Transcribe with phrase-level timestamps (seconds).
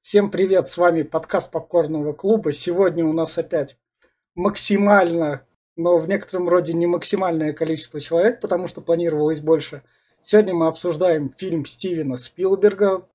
[0.00, 2.52] Всем привет, с вами подкаст Попкорного клуба.
[2.52, 3.76] Сегодня у нас опять
[4.34, 9.82] максимально, но в некотором роде не максимальное количество человек, потому что планировалось больше.
[10.22, 13.06] Сегодня мы обсуждаем фильм Стивена Спилберга,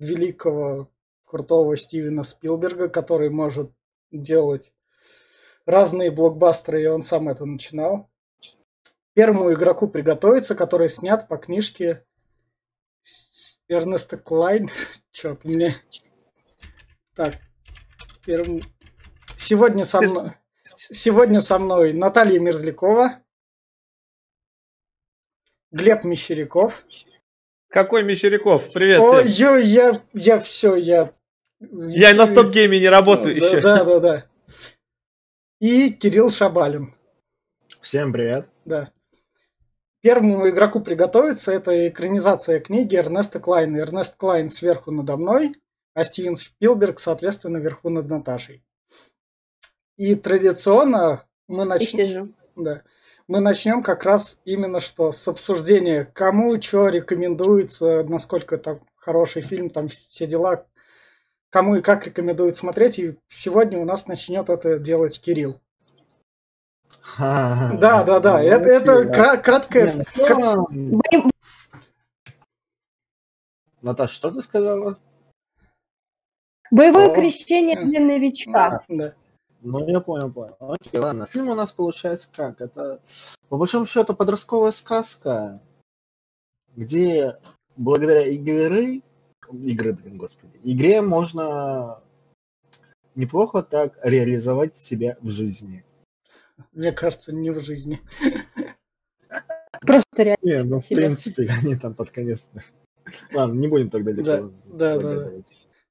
[0.00, 0.90] великого,
[1.24, 3.70] крутого Стивена Спилберга, который может
[4.10, 4.72] делать
[5.66, 8.10] разные блокбастеры, и он сам это начинал.
[9.14, 12.04] Первому игроку приготовиться, который снят по книжке
[13.70, 14.68] Эрнеста Клайн.
[15.12, 15.76] Черт, мне...
[17.14, 17.36] Так.
[18.24, 18.60] Первым...
[19.38, 20.32] Сегодня со мной...
[20.76, 23.22] Сегодня со мной Наталья Мерзлякова,
[25.70, 26.84] Глеб Мещеряков.
[27.68, 28.72] Какой Мещеряков?
[28.72, 29.00] Привет.
[29.00, 31.12] Ой, я, я все, я...
[31.60, 33.60] Я на стоп-гейме не работаю да, еще.
[33.60, 34.26] Да, да, да.
[35.60, 36.94] И Кирилл Шабалин.
[37.80, 38.50] Всем привет.
[38.64, 38.90] Да.
[40.02, 43.76] Первому игроку приготовиться это экранизация книги Эрнеста Клайна.
[43.78, 45.56] Эрнест Клайн сверху надо мной,
[45.92, 48.64] а Стивен Спилберг, соответственно, вверху над Наташей.
[49.98, 52.34] И традиционно мы начнем...
[52.56, 52.82] Да.
[53.28, 59.68] Мы начнем как раз именно что с обсуждения, кому что рекомендуется, насколько это хороший фильм,
[59.68, 60.66] там все дела,
[61.50, 62.98] кому и как рекомендуют смотреть.
[62.98, 65.60] И сегодня у нас начнет это делать Кирилл.
[67.18, 68.42] Да, да, да.
[68.42, 70.04] Это, это краткое.
[73.82, 74.98] Наташа, что ты сказала?
[76.70, 78.84] Боевое крещение для новичка.
[79.62, 80.56] Ну, я понял, понял.
[80.58, 81.26] Окей, ладно.
[81.26, 82.60] Фильм у нас получается как?
[82.60, 83.00] Это,
[83.48, 85.60] по большому счету, подростковая сказка,
[86.76, 87.36] где
[87.76, 89.02] благодаря игры,
[89.52, 92.00] игры, блин, господи, игре можно
[93.14, 95.84] неплохо так реализовать себя в жизни.
[96.72, 98.00] Мне кажется, не в жизни.
[99.80, 100.38] Просто реально.
[100.42, 102.50] Не, ну, в принципе, они там под конец...
[103.32, 105.30] Ладно, не будем тогда далеко да, да, да.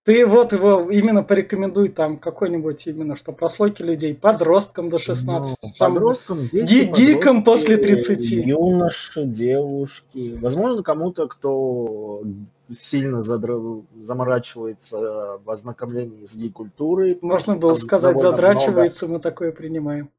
[0.09, 5.57] Ты вот его именно порекомендуй там какой-нибудь именно, что прослойки людей, подросткам до 16.
[5.61, 8.31] Ну, там, подросткам, дети, гикам после 30.
[8.31, 10.37] Юноши, девушки.
[10.41, 12.23] Возможно, кому-то, кто
[12.69, 13.83] сильно задр...
[14.02, 17.19] заморачивается в ознакомлении с гик-культурой.
[17.21, 19.17] Можно было сказать, задрачивается, много...
[19.17, 20.09] мы такое принимаем.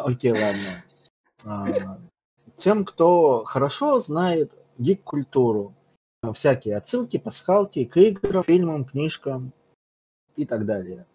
[0.00, 0.84] Окей, ладно.
[1.44, 1.98] А,
[2.56, 5.74] тем, кто хорошо знает гик-культуру,
[6.34, 9.52] всякие отсылки, пасхалки к играм, фильмам, книжкам
[10.36, 11.06] и так далее.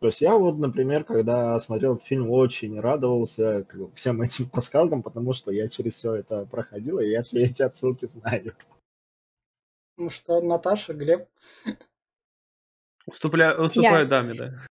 [0.00, 5.32] То есть я вот, например, когда смотрел этот фильм, очень радовался всем этим пасхалкам, потому
[5.32, 8.54] что я через все это проходил, и я все эти отсылки знаю.
[9.96, 11.26] Ну что, Наташа, Глеб?
[13.06, 13.58] Уступля...
[13.58, 14.10] Уступаю я...
[14.10, 14.66] даме, да.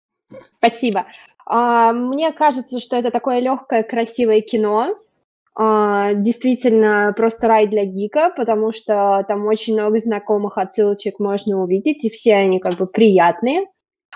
[0.49, 1.07] Спасибо.
[1.45, 4.95] А, мне кажется, что это такое легкое, красивое кино.
[5.55, 12.03] А, действительно, просто рай для гика, потому что там очень много знакомых отсылочек можно увидеть,
[12.05, 13.67] и все они как бы приятные.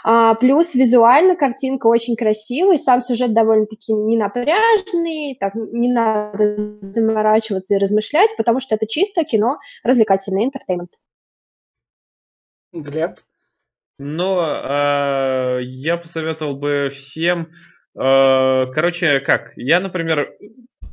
[0.03, 7.79] А, плюс визуально картинка очень красивая, сам сюжет довольно-таки ненапряжный, так не надо заморачиваться и
[7.79, 10.91] размышлять, потому что это чисто кино, развлекательный интертеймент.
[12.71, 13.19] Глеб?
[13.99, 17.49] Но э, я посоветовал бы всем,
[17.95, 20.35] э, короче, как, я, например,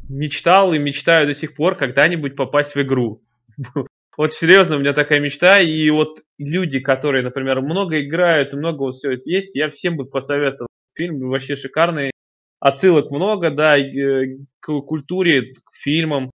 [0.08, 3.22] мечтал и мечтаю до сих пор когда-нибудь попасть в игру.
[4.16, 8.94] Вот серьезно, у меня такая мечта, и вот люди, которые, например, много играют много вот
[8.94, 10.68] все это есть, я всем бы посоветовал.
[10.96, 12.12] Фильм вообще шикарный,
[12.60, 16.30] отсылок много, да, э, к культуре, к фильмам.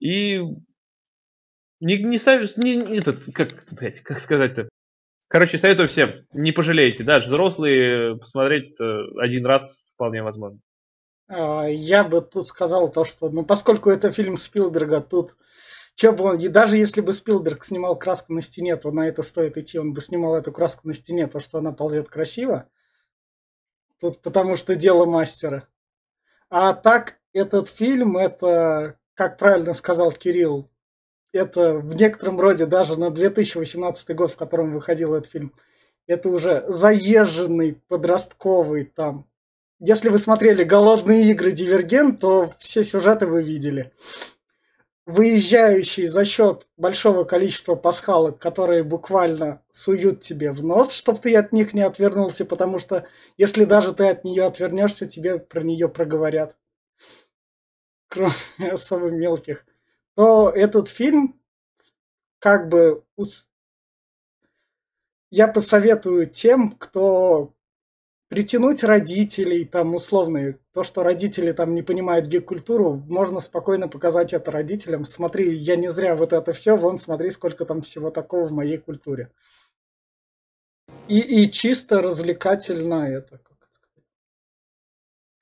[0.00, 0.40] И
[1.78, 4.68] не, не, не, не этот, как, блядь, как сказать-то,
[5.34, 10.60] Короче, советую всем, не пожалеете, да, взрослые посмотреть один раз вполне возможно.
[11.26, 15.36] А, я бы тут сказал то, что, ну, поскольку это фильм Спилберга, тут
[15.96, 19.24] что бы он, и даже если бы Спилберг снимал краску на стене, то на это
[19.24, 22.70] стоит идти, он бы снимал эту краску на стене, то, что она ползет красиво.
[24.00, 25.66] Тут потому что дело мастера.
[26.48, 30.70] А так, этот фильм, это, как правильно сказал Кирилл,
[31.34, 35.52] это в некотором роде даже на 2018 год, в котором выходил этот фильм,
[36.06, 39.26] это уже заезженный подростковый там.
[39.80, 41.50] Если вы смотрели «Голодные игры.
[41.50, 43.92] Дивергент», то все сюжеты вы видели.
[45.06, 51.52] Выезжающий за счет большого количества пасхалок, которые буквально суют тебе в нос, чтобы ты от
[51.52, 53.06] них не отвернулся, потому что
[53.36, 56.56] если даже ты от нее отвернешься, тебе про нее проговорят.
[58.08, 58.32] Кроме
[58.72, 59.66] особо мелких
[60.14, 61.40] то этот фильм
[62.38, 63.04] как бы
[65.30, 67.54] я посоветую тем, кто
[68.28, 74.50] притянуть родителей, там условные, то, что родители там не понимают гик-культуру, можно спокойно показать это
[74.50, 75.04] родителям.
[75.04, 78.78] Смотри, я не зря вот это все, вон смотри, сколько там всего такого в моей
[78.78, 79.30] культуре.
[81.08, 84.04] И, и чисто развлекательно это, сказать,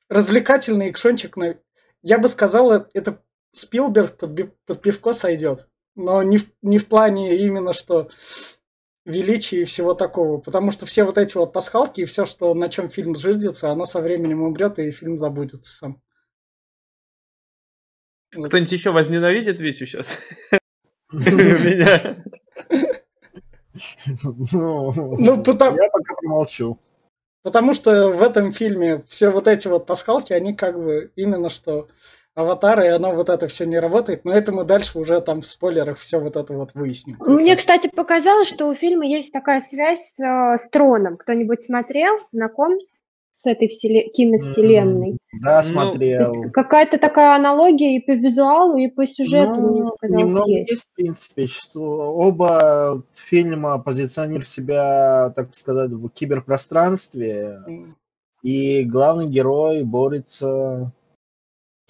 [0.09, 1.59] развлекательный экшончик, на...
[2.03, 5.69] я бы сказал, это Спилберг под, под пивко сойдет.
[5.95, 8.09] Но не в, не в плане именно, что
[9.05, 10.39] величия и всего такого.
[10.39, 13.85] Потому что все вот эти вот пасхалки и все, что на чем фильм жиждется, оно
[13.85, 16.03] со временем умрет, и фильм забудется сам.
[18.31, 20.19] Кто-нибудь еще возненавидит Витю сейчас?
[21.13, 22.25] Меня.
[24.53, 26.79] Ну, Ну, потому, я пока помолчу.
[27.43, 31.89] потому что в этом фильме все вот эти вот пасхалки, они как бы именно что
[32.35, 34.25] аватары, и оно вот это все не работает.
[34.25, 37.17] Но это мы дальше уже там в спойлерах все вот это вот выясним.
[37.21, 41.17] Мне, кстати, показалось, что у фильма есть такая связь с, э, с Троном.
[41.19, 43.03] Кто-нибудь смотрел, знаком с,
[43.33, 45.19] с этой вселе- киновселенной?
[45.43, 46.19] Да, Ну, То смотрел.
[46.21, 50.71] есть какая-то такая аналогия и по визуалу, и по сюжету, мне Ну, показалось, немного есть.
[50.71, 51.81] есть, в принципе, что
[52.15, 57.59] оба фильма позиционируют себя, так сказать, в киберпространстве,
[58.43, 60.93] и главный герой борется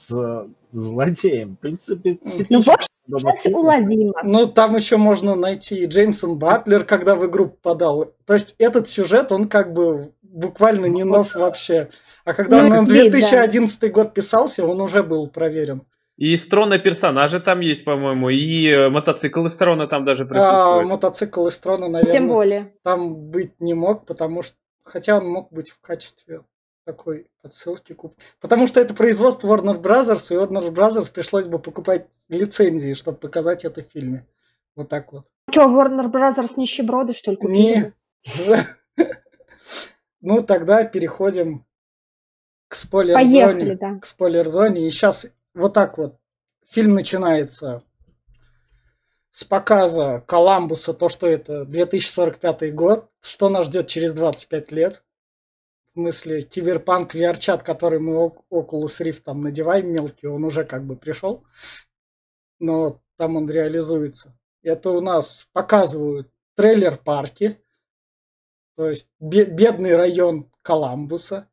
[0.02, 1.56] с злодеем.
[1.56, 2.18] В принципе,
[2.50, 4.14] Ну, в общем, уловимо.
[4.22, 8.12] Ну, там еще можно найти и Джеймсон Батлер, когда в игру попадал.
[8.26, 11.90] То есть этот сюжет, он как бы буквально не нов вообще.
[12.24, 13.18] А когда Ну, он в здесь, да.
[13.18, 15.82] 2011 год писался, он уже был проверен.
[16.16, 20.26] И из Трона персонажи там есть, по-моему, и э, мотоцикл из Трона там даже А
[20.26, 20.86] присутствует.
[20.86, 22.72] мотоцикл из Трона, Тем наверное, более.
[22.84, 24.54] там быть не мог, потому что...
[24.84, 26.42] Хотя он мог быть в качестве
[26.84, 28.16] такой отсылки куп.
[28.40, 33.64] Потому что это производство Warner Brothers, и Warner Brothers пришлось бы покупать лицензии, чтобы показать
[33.64, 34.26] это в фильме.
[34.74, 35.26] Вот так вот.
[35.50, 37.56] Что, Warner Brothers нищеброды, что ли, купили?
[37.56, 37.94] Не.
[40.24, 41.66] Ну, тогда переходим
[42.68, 43.76] к спойлер-зоне.
[43.76, 43.98] да.
[43.98, 44.86] К спойлер-зоне.
[44.86, 46.16] И сейчас вот так вот.
[46.70, 47.82] Фильм начинается
[49.32, 55.02] с показа Коламбуса, то, что это 2045 год, что нас ждет через 25 лет.
[55.92, 60.96] В смысле, киберпанк VR-чат, который мы Oculus Rift там надеваем мелкий, он уже как бы
[60.96, 61.44] пришел.
[62.58, 64.34] Но там он реализуется.
[64.62, 67.62] Это у нас показывают трейлер парки,
[68.74, 71.50] то есть бе- бедный район Коламбуса.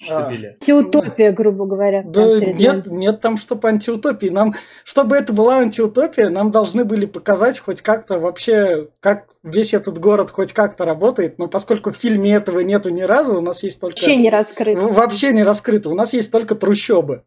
[0.00, 0.56] Штабеля.
[0.60, 2.02] Антиутопия, грубо говоря.
[2.04, 4.28] да нет, нет там чтобы антиутопии.
[4.28, 4.54] Нам,
[4.84, 10.30] чтобы это была антиутопия, нам должны были показать хоть как-то вообще, как весь этот город
[10.30, 11.38] хоть как-то работает.
[11.38, 13.96] Но поскольку в фильме этого нету ни разу, у нас есть только...
[13.96, 14.80] Вообще не раскрыто.
[14.80, 15.90] Вообще не раскрыто.
[15.90, 17.24] У нас есть только трущобы,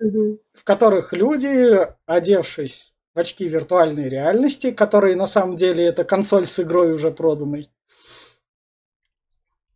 [0.00, 6.58] в которых люди, одевшись в очки виртуальной реальности, которые на самом деле это консоль с
[6.58, 7.70] игрой уже проданной,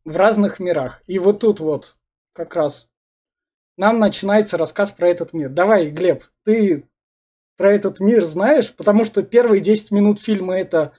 [0.05, 1.03] в разных мирах.
[1.07, 1.97] И вот тут вот
[2.35, 2.89] как раз
[3.77, 5.49] нам начинается рассказ про этот мир.
[5.49, 6.85] Давай, Глеб, ты
[7.57, 8.73] про этот мир знаешь?
[8.75, 10.93] Потому что первые 10 минут фильма это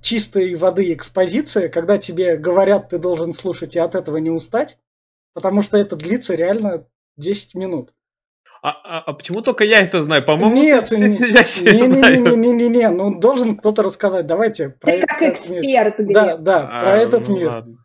[0.00, 4.78] чистой воды экспозиция, когда тебе говорят, ты должен слушать и от этого не устать,
[5.34, 7.92] потому что это длится реально 10 минут.
[8.60, 10.24] А, а- а почему только я это знаю?
[10.24, 12.18] По-моему, Нет, все не- сидящие знают.
[12.20, 14.26] Не-не-не-не-не, ну должен кто-то рассказать.
[14.26, 15.32] Давайте про Ты этот как мир.
[15.32, 16.12] эксперт, Глеб.
[16.14, 17.48] Да, да, А, про этот ну мир.
[17.48, 17.81] Ладно,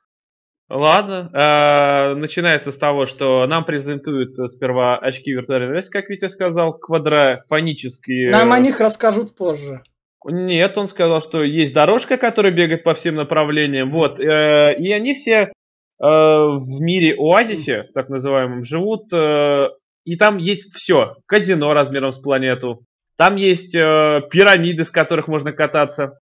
[0.69, 6.27] Ладно, а, начинается с того, что нам презентуют э, сперва очки виртуальной реальности, как Витя
[6.27, 8.31] сказал, квадрофонические.
[8.31, 9.81] Нам о них расскажут позже.
[10.25, 13.91] Нет, он сказал, что есть дорожка, которая бегает по всем направлениям.
[13.91, 14.19] Вот.
[14.19, 15.51] э, И они все э,
[15.99, 19.13] в мире оазисе, так называемом, живут.
[19.13, 19.69] э,
[20.03, 21.15] И там есть все.
[21.27, 22.83] Казино размером с планету.
[23.15, 26.19] Там есть э, пирамиды, с которых можно кататься.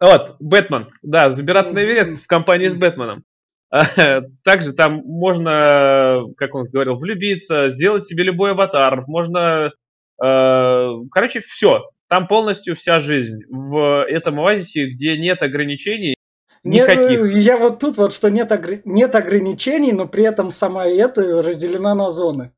[0.00, 0.88] Вот, Бэтмен.
[1.02, 3.22] Да, забираться на Эверест в компании с Бэтменом.
[4.44, 9.04] Также там можно, как он говорил, влюбиться, сделать себе любой аватар.
[9.06, 9.72] Можно,
[10.22, 11.90] э, короче, все.
[12.08, 16.14] Там полностью вся жизнь в этом оазисе, где нет ограничений
[16.62, 17.34] Нет, никаких.
[17.34, 21.42] э, я вот тут вот, что нет, огр- нет ограничений, но при этом сама это
[21.42, 22.52] разделена на зоны.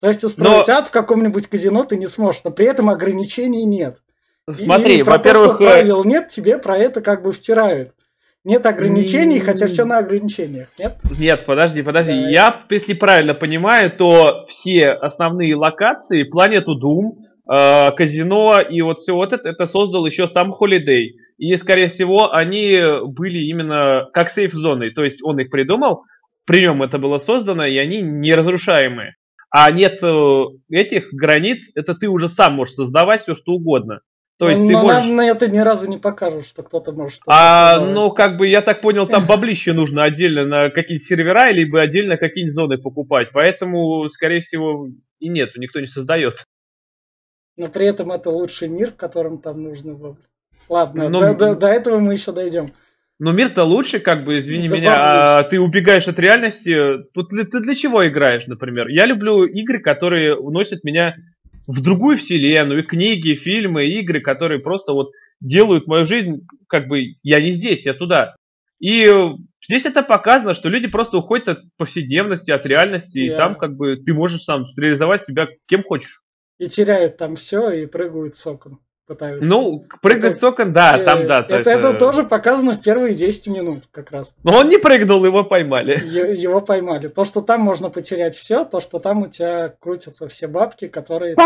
[0.00, 3.98] То есть устроить ад в каком-нибудь казино ты не сможешь, но при этом ограничений нет.
[4.50, 7.94] Смотри, во-первых, э, правил нет, тебе про это как бы втирают.
[8.44, 10.96] Нет ограничений, хотя все на ограничениях, нет?
[11.16, 12.12] Нет, подожди, подожди.
[12.12, 12.28] Да.
[12.28, 17.18] Я, если правильно понимаю, то все основные локации, планету Doom,
[17.48, 21.10] э, казино и вот все вот это, это создал еще сам Holiday.
[21.38, 24.90] И, скорее всего, они были именно как сейф-зоной.
[24.90, 26.02] То есть он их придумал,
[26.44, 29.14] при нем это было создано, и они неразрушаемые.
[29.50, 34.00] А нет э, этих границ, это ты уже сам можешь создавать все, что угодно.
[34.38, 35.04] То есть Ну, ты но можешь...
[35.04, 38.48] нам на это ни разу не покажут, что кто-то может что-то А, ну, как бы,
[38.48, 43.28] я так понял, там баблище нужно отдельно на какие-то сервера, либо отдельно какие-нибудь зоны покупать.
[43.32, 44.88] Поэтому, скорее всего,
[45.20, 46.44] и нет, никто не создает.
[47.56, 50.16] Но при этом это лучший мир, в котором там нужно было.
[50.68, 52.72] Ладно, Ну, до, до- до этого мы еще дойдем.
[53.18, 57.04] Но мир-то лучше, как бы, извини Да меня, а ты убегаешь от реальности.
[57.14, 58.88] Тут ты для чего играешь, например?
[58.88, 61.14] Я люблю игры, которые уносят меня
[61.66, 66.46] в другую вселенную, и книги, и фильмы, и игры, которые просто вот делают мою жизнь,
[66.68, 68.34] как бы, я не здесь, я туда.
[68.80, 69.30] И э,
[69.64, 73.36] здесь это показано, что люди просто уходят от повседневности, от реальности, и Да.
[73.36, 76.22] там, как бы, ты можешь сам реализовать себя кем хочешь.
[76.58, 78.80] И теряют там все и прыгают с окон.
[79.12, 79.44] Пытаются.
[79.46, 81.42] Ну, прыгать Это- с окон, да, Э, там, да.
[81.42, 84.34] то Это, это тоже показано в первые 10 минут как раз.
[84.42, 86.00] Но он не прыгнул, его поймали.
[86.02, 87.08] Е- Его поймали.
[87.08, 91.36] То, что там можно потерять все, то, что там у тебя крутятся все бабки, которые...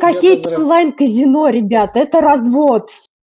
[0.00, 0.58] Какие-то взрыв.
[0.60, 2.88] онлайн-казино, ребята, это развод.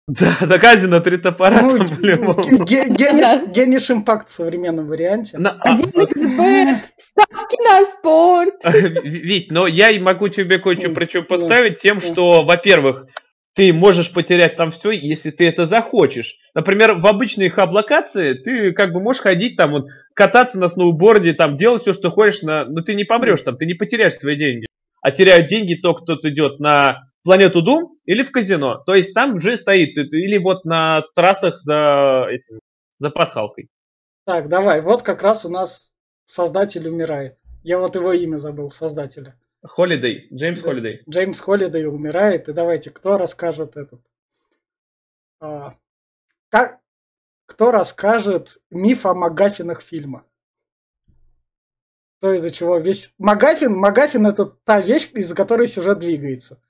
[0.07, 2.43] Да, да, казино три топора Ну, там по-любому.
[2.65, 5.39] ге- Гениш- Импакт в современном варианте.
[5.39, 8.55] На- а, 1xbet, ставки на спорт.
[9.03, 13.07] Вить, но я и могу тебе кое-что причем поставить тем, что, во-первых,
[13.55, 16.39] ты можешь потерять там все, если ты это захочешь.
[16.55, 21.57] Например, в обычной хаб-локации ты как бы можешь ходить там, вот, кататься на сноуборде, там,
[21.57, 22.65] делать все, что хочешь, на...
[22.65, 24.67] но ты не помрешь там, ты не потеряешь свои деньги.
[25.01, 28.83] А теряют деньги то, кто идет на планету Дум или в казино.
[28.87, 32.59] То есть там уже стоит, или вот на трассах за этим,
[32.99, 33.69] за пасхалкой.
[34.27, 34.81] Так, давай.
[34.81, 35.91] Вот как раз у нас
[36.27, 37.37] создатель умирает.
[37.63, 39.37] Я вот его имя забыл, создателя.
[39.67, 40.69] Холидей, Джеймс Да.
[40.69, 41.03] Холидей.
[41.09, 42.49] Джеймс Холидей умирает.
[42.49, 44.01] И давайте, кто расскажет этот...
[45.41, 45.77] а,
[46.51, 46.81] как,
[47.47, 50.25] кто расскажет миф о Магафинах фильма?
[52.21, 53.13] То, из-за чего весь...
[53.19, 56.61] Магафин, Магафин это та вещь, из-за которой сюжет двигается.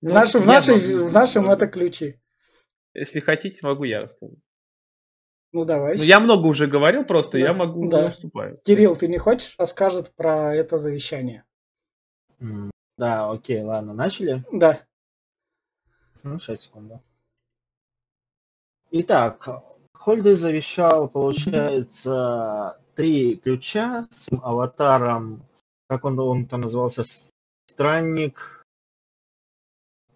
[0.00, 1.08] В, Ну, нашем, в, нашей- могу.
[1.08, 2.18] в нашем это ключи.
[2.94, 4.38] Если хотите, могу я рассказать.
[5.52, 5.96] Ну давай.
[5.98, 8.00] Ну, я много уже говорил, просто Да, я могу, да.
[8.02, 8.58] я уступаю.
[8.64, 11.44] Кирилл, ты не хочешь расскажет про это завещание?
[12.98, 14.44] Да, окей, ладно, начали?
[14.52, 14.82] Да.
[16.22, 17.00] Ну, сейчас, секунду.
[18.90, 19.48] Итак,
[19.94, 25.42] Хольдей завещал, получается, три ключа с аватаром,
[25.88, 27.02] как он, он там назывался,
[27.66, 28.64] странник.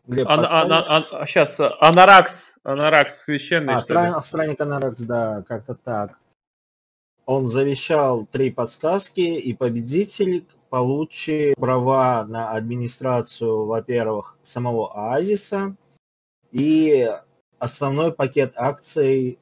[0.04, 0.86] Глеб, Ан- подскажешь?
[0.88, 6.20] ан- ан- сейчас, Анаракс, Анаракс священный, А, стран- странник Анаракс, да, как-то так.
[7.24, 15.74] Он завещал три подсказки, и победитель получит права на администрацию, во-первых, самого Оазиса
[16.52, 17.08] и
[17.58, 19.38] основной пакет акций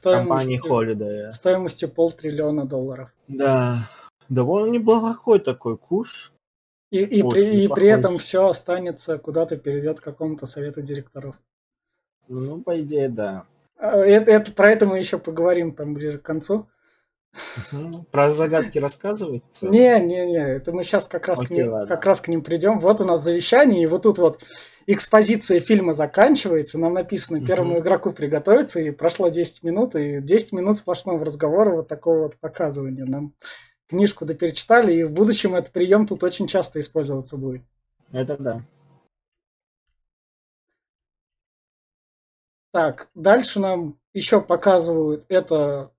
[0.00, 1.32] компании Стоимостью, Холидея.
[1.32, 3.10] стоимостью полтриллиона долларов.
[3.26, 3.78] Да,
[4.28, 6.32] довольно неплохой такой куш.
[6.92, 11.34] И, и, Очень при, и при этом все останется, куда-то перейдет к какому-то совету директоров.
[12.28, 13.44] Ну, по идее, да.
[13.76, 16.68] А, Это, это- про это мы еще поговорим там ближе к концу.
[17.72, 18.06] Мгм.
[18.10, 19.44] Про загадки рассказывать?
[19.62, 21.88] Не, не, не, это мы сейчас как раз, к Окей, ним, ладно.
[21.88, 22.80] как раз к ним придем.
[22.80, 24.42] Вот у нас завещание, и вот тут вот
[24.86, 26.78] экспозиция фильма заканчивается.
[26.78, 31.88] Нам написано первому игроку приготовиться, и прошло 10 минут, и 10 минут сплошного разговора вот
[31.88, 33.04] такого вот показывания.
[33.04, 33.34] Нам
[33.88, 37.62] книжку доперечитали, и в будущем этот прием тут очень часто использоваться будет.
[38.12, 38.62] Это да.
[42.72, 45.92] Так, дальше нам еще показывают это.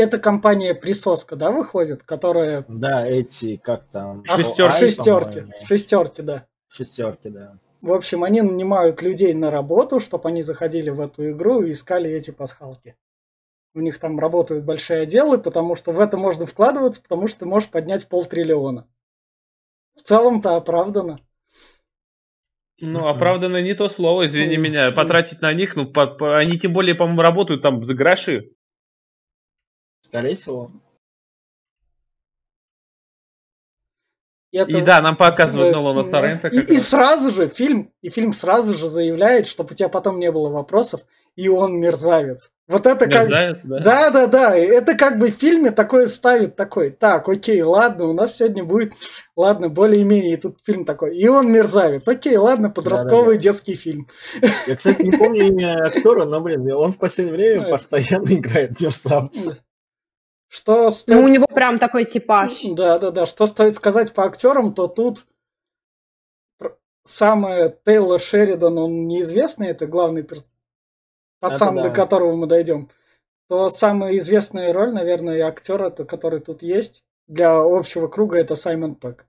[0.00, 4.24] Это компания Присоска, да, выходит, которая Да, эти, как там...
[4.24, 4.78] Шестерки.
[4.86, 6.46] Шестерки, шестерки, да.
[6.68, 7.58] Шестерки, да.
[7.82, 12.10] В общем, они нанимают людей на работу, чтобы они заходили в эту игру и искали
[12.10, 12.96] эти пасхалки.
[13.74, 17.44] У них там работают большие отделы, потому что в это можно вкладываться, потому что ты
[17.46, 18.88] можешь поднять полтриллиона.
[19.96, 21.20] В целом-то оправдано.
[22.80, 23.08] Ну, Мгм.
[23.08, 24.92] оправданно не то слово, извини меня.
[24.92, 28.52] Потратить на них, ну, по- по- они тем более, по-моему, работают там за гроши.
[30.10, 30.68] Скорее всего.
[34.50, 36.88] И, это- И да, нам показывают Нолана ну, Соррента И, как и раз.
[36.88, 41.02] сразу же фильм, и фильм сразу же заявляет, чтобы у тебя потом не было вопросов,
[41.36, 42.50] и он мерзавец.
[42.66, 43.22] Вот это как...
[43.30, 43.78] Мерзавец, да?
[43.78, 44.58] Да, да, да.
[44.58, 46.90] и Это как бы в фильме такое ставит такой.
[46.90, 48.92] Так, окей, ладно, у нас сегодня будет,
[49.36, 50.34] ладно, более-менее.
[50.34, 51.16] И тут фильм такой.
[51.16, 52.08] И он мерзавец.
[52.08, 54.08] Окей, ладно, подростковый детский фильм.
[54.66, 57.70] Я, кстати, не помню имя актера, но, блин, он в последнее время Ой.
[57.70, 59.58] постоянно играет мерзавца.
[60.52, 61.24] Что Ну, стоит...
[61.24, 62.60] у него прям такой типаж.
[62.72, 63.24] Да, да, да.
[63.24, 65.24] Что стоит сказать по актерам, то тут
[67.04, 70.44] самое Тейлор Шеридан, он неизвестный, это главный перс-
[71.38, 71.88] пацан, Это да.
[71.88, 72.90] до которого мы дойдем.
[73.48, 78.56] То самая известная роль, наверное, и актер, это, который тут есть для общего круга, это
[78.56, 79.26] Саймон Пэк.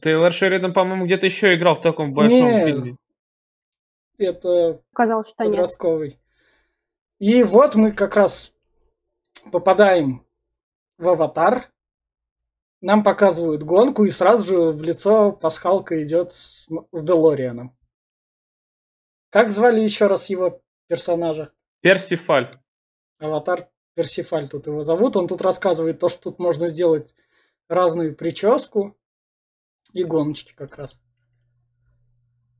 [0.00, 2.64] Тейлор Шеридан, по-моему, где-то еще играл в таком большом Не.
[2.64, 2.96] фильме.
[4.16, 5.52] Это Казалось, что нет.
[5.52, 6.18] подростковый.
[7.18, 8.54] И вот мы как раз
[9.50, 10.26] попадаем
[10.98, 11.72] в аватар.
[12.80, 17.76] Нам показывают гонку, и сразу же в лицо пасхалка идет с, с Делорианом.
[19.30, 21.52] Как звали еще раз его персонажа?
[21.80, 22.52] Персифаль.
[23.18, 25.16] Аватар Персифаль тут его зовут.
[25.16, 27.14] Он тут рассказывает то, что тут можно сделать
[27.68, 28.96] разную прическу
[29.92, 30.98] и гоночки как раз.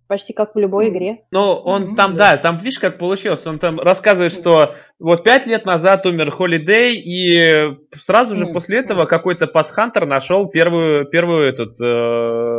[0.08, 1.24] Почти как в любой игре.
[1.30, 2.32] Ну, он Мгм, там, да.
[2.32, 2.36] да.
[2.38, 3.46] там, видишь, как получилось.
[3.46, 8.54] Он там рассказывает, что вот пять лет назад умер Холидей, и сразу же Мгм.
[8.54, 12.58] после этого какой-то пасхантер нашел первую, первую этот, э,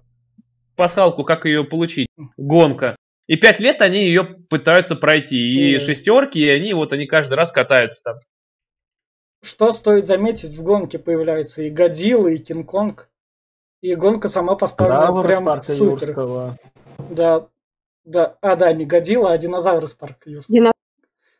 [0.75, 2.07] пасхалку, как ее получить.
[2.37, 2.95] Гонка.
[3.27, 5.37] И пять лет они ее пытаются пройти.
[5.37, 5.79] И Мгм.
[5.83, 8.15] шестерки, и они вот они каждый раз катаются там.
[9.43, 13.08] Что стоит заметить, в гонке появляется и Годзилла, и Кинг-Конг.
[13.81, 15.91] И гонка сама поставлена из прям парка супер.
[16.07, 16.57] Юрского.
[17.09, 17.47] Да,
[18.03, 18.37] да.
[18.41, 20.53] А, да, не Годзилла, а динозавр из парка Юрского.
[20.55, 20.71] Дина-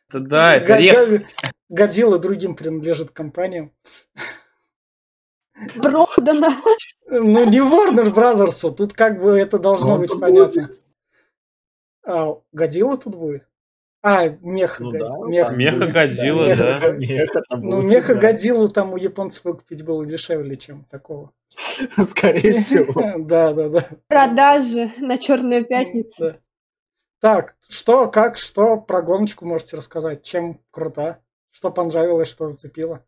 [0.08, 1.06] Это, да, это Рекс.
[1.08, 1.26] Г-
[1.68, 3.72] Годзилла другим принадлежит компаниям.
[5.82, 6.48] Продано.
[7.06, 10.70] Ну, не Warner Brothers, тут как бы это должно Он быть понятно.
[12.06, 13.46] А, Годзилла тут будет?
[14.02, 15.52] А, Меха Ну да, Меха.
[15.52, 16.78] Меха Годзилла, да.
[16.78, 18.14] Меха- Меха там Ну, будет Меха.
[18.14, 21.32] Годзиллу там у японцев выкупить было дешевле, чем такого.
[22.06, 23.18] Скорее всего.
[23.24, 23.88] Да, да, да.
[24.08, 26.18] Продажи на Черную пятницу.
[26.32, 26.38] Да.
[27.20, 30.22] Так, что, как, что про гоночку можете рассказать?
[30.22, 31.20] Чем крута?
[31.50, 33.04] Что понравилось, что зацепило?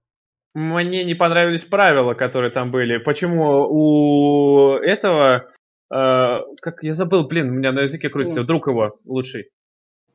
[0.55, 2.99] Мне не понравились правила, которые там были.
[2.99, 5.47] Почему у этого...
[5.91, 8.47] э, как я забыл, блин, у меня на языке крутится, Ну.
[8.47, 9.49] друг его лучший.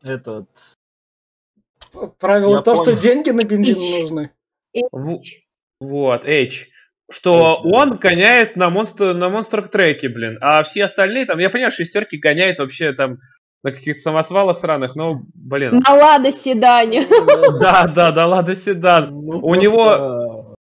[0.04, 0.48] Этот.
[2.20, 2.84] Правило Я то, понял.
[2.92, 4.04] что деньги на бензин Ич.
[4.04, 4.32] нужны.
[4.92, 5.20] В-
[5.80, 6.68] Вот, H.
[7.10, 10.38] Что он гоняет на, монстр, на монстрах треке, блин.
[10.42, 13.20] А все остальные, там, я понимаю, шестерки гоняет вообще там
[13.64, 15.82] на каких-то самосвалах сраных, но, блин.
[15.88, 17.08] На Лада Седане.
[17.60, 19.10] Да, да, да, ладно, седан.
[19.12, 20.54] ну, У просто-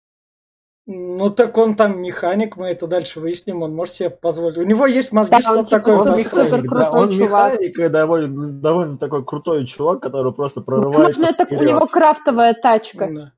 [0.87, 4.59] Ну так он там механик, мы это дальше выясним, он может себе позволить.
[4.59, 7.53] У него есть мозги, Да, он чтобы типа такое Он механик, да, он чувак.
[7.55, 11.69] механик и довольно, довольно такой крутой чувак, который просто прорывается Возможно, это у вперед.
[11.71, 13.09] него крафтовая тачка.
[13.11, 13.33] Да.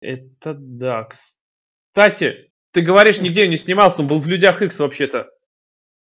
[0.00, 1.04] Это да.
[1.04, 1.33] Кстати,
[1.94, 5.30] ты говоришь, нигде не снимался, он был в Людях X вообще-то.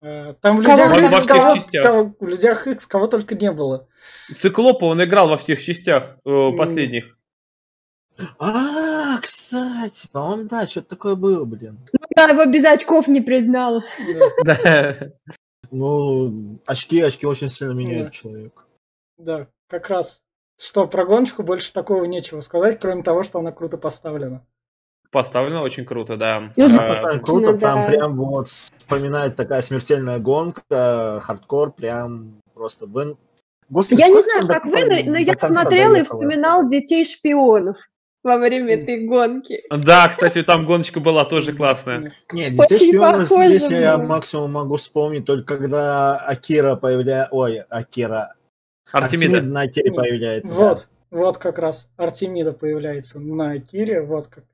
[0.01, 1.85] Э, Там в людях, Он во всех кого, частях.
[1.85, 3.89] кого- в людях X кого только не было.
[4.37, 7.17] Циклопа он играл во всех частях э, последних.
[8.39, 11.79] А, кстати, по-моему, да, что-то такое было, блин.
[12.17, 13.85] Я его без очков не признала.
[14.45, 15.13] Да.
[15.71, 18.11] Ну, очки, очки очень сильно меняют Да.
[18.11, 18.63] человека.
[19.19, 20.21] да, как раз.
[20.61, 24.45] Что, про гоночку больше такого нечего сказать, кроме того, что она круто поставлена.
[25.11, 26.53] Поставлено очень круто, да.
[26.57, 27.87] Ну, А, Поставлено круто, Ну, там да.
[27.87, 33.17] прям вот вспоминает такая смертельная гонка, хардкор, прям просто вын...
[33.71, 37.77] Господи, Я не знаю, как вы, но до я смотрела и вспоминал детей шпионов
[38.23, 39.63] во время этой гонки.
[39.71, 42.13] Да, кстати, там гоночка была тоже классная.
[42.33, 47.35] Не, детей шпионов здесь я максимум могу вспомнить только когда Акира появляется...
[47.35, 48.35] Ой, Акира.
[48.93, 49.43] Артемида.
[49.43, 50.55] на Акире появляется.
[50.55, 50.61] да.
[50.61, 54.45] Вот, вот как раз Артемида появляется на Акире, вот как.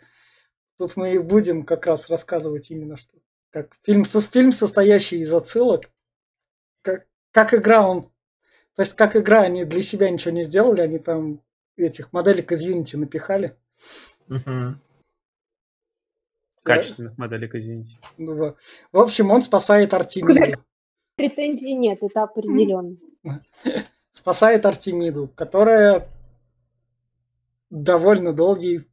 [0.85, 3.16] Тут мы и будем как раз рассказывать именно что.
[3.49, 5.90] Как фильм, фильм состоящий из отсылок.
[6.83, 8.03] Как, как игра он...
[8.75, 11.40] То есть как игра они для себя ничего не сделали, они там
[11.79, 13.57] этих моделек из Unity напихали.
[14.29, 14.79] Мгм.
[16.64, 17.97] Качественных моделек, извините.
[18.18, 18.57] Ну, во-
[18.92, 20.61] В общем, он спасает Артемиду.
[21.16, 22.99] Претензий нет, это определенно.
[24.12, 26.11] Спасает Артемиду, которая
[27.70, 28.85] довольно долгий,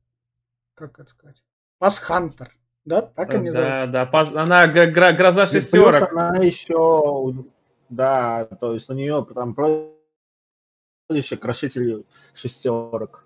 [0.74, 1.44] как это сказать,
[1.82, 2.52] пасхантер.
[2.86, 3.68] Да, так они зовут.
[3.68, 6.12] Да, да, паз- она гроза И плюс шестерок.
[6.12, 7.34] она еще...
[7.90, 13.26] Да, то есть у нее там прозвище крошитель шестерок.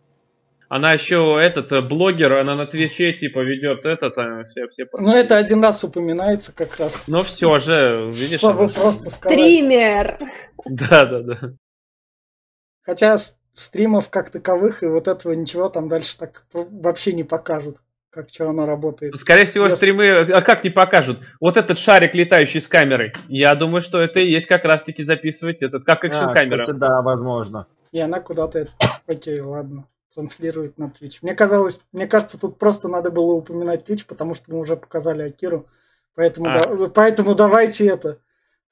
[0.69, 4.87] Она еще этот э, блогер, она на Твиче типа ведет этот, а, все, все.
[4.93, 7.03] Ну, это один раз упоминается как раз.
[7.05, 8.39] Но все же, видишь.
[8.39, 9.37] Чтобы просто сказать.
[9.37, 10.17] Стример!
[10.65, 11.53] Да, да, да.
[12.81, 13.17] Хотя
[13.53, 17.77] стримов как таковых и вот этого ничего там дальше так вообще не покажут,
[18.15, 19.15] как что оно работает.
[19.17, 21.19] Скорее всего, Если- стримы, а как не покажут?
[21.41, 23.11] Вот этот шарик, летающий с камерой.
[23.27, 26.61] Я думаю, что это и есть как раз-таки записывать этот, как А, экшн-камера.
[26.61, 27.67] кстати, да, возможно.
[27.91, 28.69] И она куда-то...
[29.07, 29.85] Окей, ладно.
[30.15, 31.17] Транслирует на Twitch.
[31.23, 35.23] Мне казалось, мне кажется, тут просто надо было упоминать Twitch, потому что мы уже показали
[35.23, 35.67] Акиру.
[36.15, 36.59] Поэтому, А.
[36.59, 38.19] да- поэтому давайте это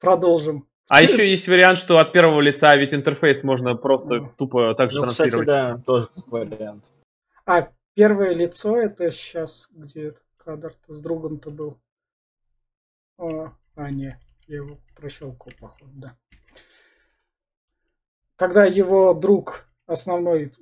[0.00, 0.66] продолжим.
[0.88, 4.32] А еще есть вариант, что от первого лица ведь интерфейс можно просто Мгм.
[4.38, 5.46] тупо так же Ну, кстати, транслировать.
[5.46, 6.84] да, тоже вариант.
[7.46, 11.80] А, первое лицо это сейчас, где этот кадр-то с другом-то был.
[13.16, 16.16] А, а, не, я его прощелкал, походу, да.
[18.36, 20.52] Когда его друг основной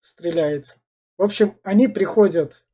[0.00, 0.80] стреляется.
[1.16, 2.64] В общем, они приходят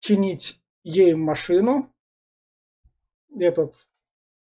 [0.00, 1.94] чинить ей машину.
[3.38, 3.86] Этот...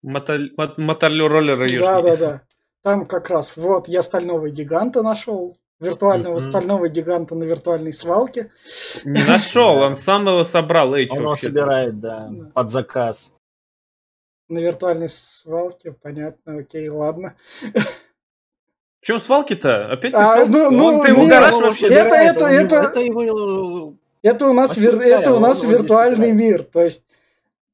[0.02, 2.48] Мотор-роллера Да, да, да.
[2.82, 5.58] Там как раз, вот, я стального гиганта нашел.
[5.80, 6.50] Виртуального mm-hmm.
[6.50, 8.52] стального гиганта на виртуальной свалке.
[9.04, 10.94] Не нашел, он сам его собрал.
[10.96, 13.36] Эй, он его собирает, да, под заказ.
[14.48, 17.36] На виртуальной свалке, понятно, окей, ладно.
[17.62, 19.92] В чем свалки-то?
[19.92, 23.96] Опять а, ну, ну, он, ты ему гараж вообще это, это, это, это, его...
[24.24, 24.96] это у нас, вир...
[24.96, 26.64] это у нас виртуальный мир.
[26.64, 27.04] То есть,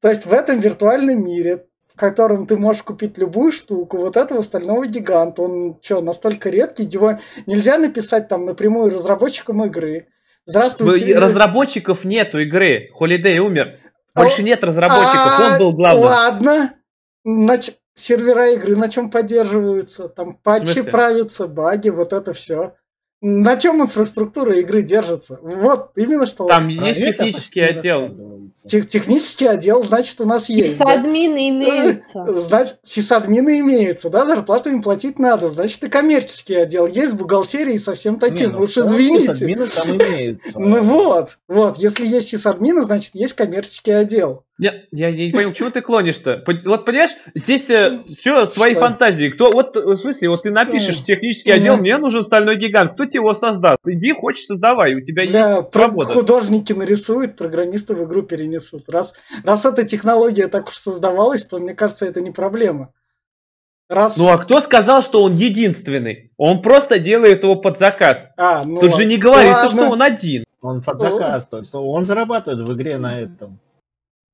[0.00, 4.40] то есть в этом виртуальном мире в котором ты можешь купить любую штуку, вот этого
[4.40, 5.42] стального гиганта.
[5.42, 10.08] Он что, настолько редкий, его нельзя написать там напрямую разработчикам игры.
[10.46, 11.16] Здравствуйте.
[11.16, 12.90] Разработчиков нету игры.
[12.94, 13.78] Холидей умер.
[14.14, 16.04] Больше а, нет разработчиков, он был главным.
[16.04, 16.74] Ладно.
[17.24, 17.70] Нач...
[17.94, 20.08] Сервера игры на чем поддерживаются?
[20.08, 22.74] Там патчи правятся, баги, вот это все.
[23.24, 25.38] На чем инфраструктура игры держится?
[25.40, 26.44] Вот, именно что...
[26.46, 28.10] Там есть технический отдел.
[28.66, 30.72] Тех, технический отдел, значит, у нас есть.
[30.72, 31.48] Сисадмины да?
[31.48, 32.26] имеются.
[32.42, 35.48] Значит, сисадмины имеются, да, зарплату им платить надо.
[35.48, 38.48] Значит, и коммерческий отдел есть, бухгалтерия и совсем таким.
[38.48, 39.20] Не, ну, Лучше извините.
[39.34, 40.60] Сисадмины там имеются.
[40.72, 44.44] Ну вот, вот, если есть сисадмины, значит, есть коммерческий отдел.
[44.62, 46.44] Я, я, я не понял, к чему ты клонишь-то?
[46.64, 48.80] Вот понимаешь, здесь э, все твои что?
[48.82, 49.28] фантазии.
[49.28, 52.92] Кто, вот, в смысле, вот ты напишешь технический отдел, мне нужен стальной гигант.
[52.92, 53.78] Кто тебе его создаст?
[53.84, 56.14] Иди, хочешь, создавай, у тебя да, есть свобода.
[56.14, 58.88] Художники нарисуют, программисты в игру перенесут.
[58.88, 62.92] Раз, раз эта технология так уж создавалась, то, мне кажется, это не проблема.
[63.88, 64.16] Раз...
[64.16, 66.30] Ну а кто сказал, что он единственный?
[66.36, 68.28] Он просто делает его под заказ.
[68.36, 68.96] А, ну Тут ладно.
[68.96, 69.68] же не говорится, ладно.
[69.68, 70.44] что он один.
[70.60, 73.58] Он под заказ, то есть он зарабатывает в игре на этом.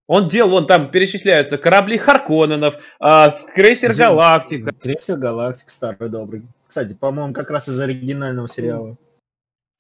[0.09, 4.73] Он делал, вон там перечисляются корабли Харконненов, а, крейсер Галактика.
[4.73, 6.43] Крейсер Галактика, старый добрый.
[6.67, 8.97] Кстати, по-моему, как раз из оригинального сериала.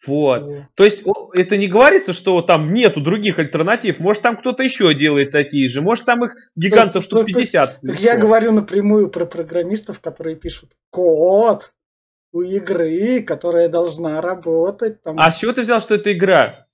[0.06, 0.42] Вот.
[0.42, 0.62] Mm.
[0.74, 1.02] То есть
[1.34, 3.98] это не говорится, что там нету других альтернатив.
[3.98, 5.80] Может, там кто-то еще делает такие же.
[5.80, 7.80] Может, там их гигантов штук 50.
[7.80, 11.72] Так я говорю напрямую про программистов, которые пишут код
[12.32, 15.02] у игры, которая должна работать.
[15.02, 15.18] Там...
[15.18, 16.66] А с чего ты взял, что это игра?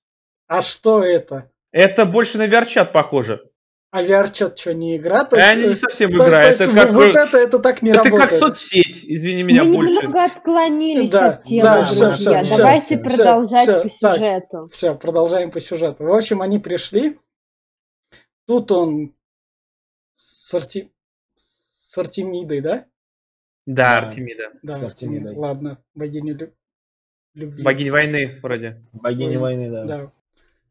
[0.46, 1.50] А что это?
[1.74, 3.50] Это больше на VR-чат похоже.
[3.90, 5.24] А VR-чат что, не игра?
[5.24, 6.40] То есть, а не э, совсем игра.
[6.42, 8.22] То, это как вот это, это так не это работает.
[8.22, 9.94] Это как соцсеть, извини меня, Мы больше.
[9.94, 12.10] Мы немного отклонились да, от темы, да, друзья.
[12.10, 14.48] Все, все, Давайте все, продолжать все, по сюжету.
[14.50, 16.04] Так, все, продолжаем по сюжету.
[16.04, 17.18] В общем, они пришли.
[18.46, 19.12] Тут он
[20.16, 20.92] с, Арти...
[21.34, 22.84] с Артемидой, да?
[23.66, 24.52] Да, Артемида.
[24.62, 25.34] Да, с Артемидой.
[25.34, 26.38] Ладно, богиня
[27.34, 27.62] любви.
[27.64, 28.80] Богиня войны, вроде.
[28.92, 29.84] Богиня войны, да.
[29.84, 30.12] да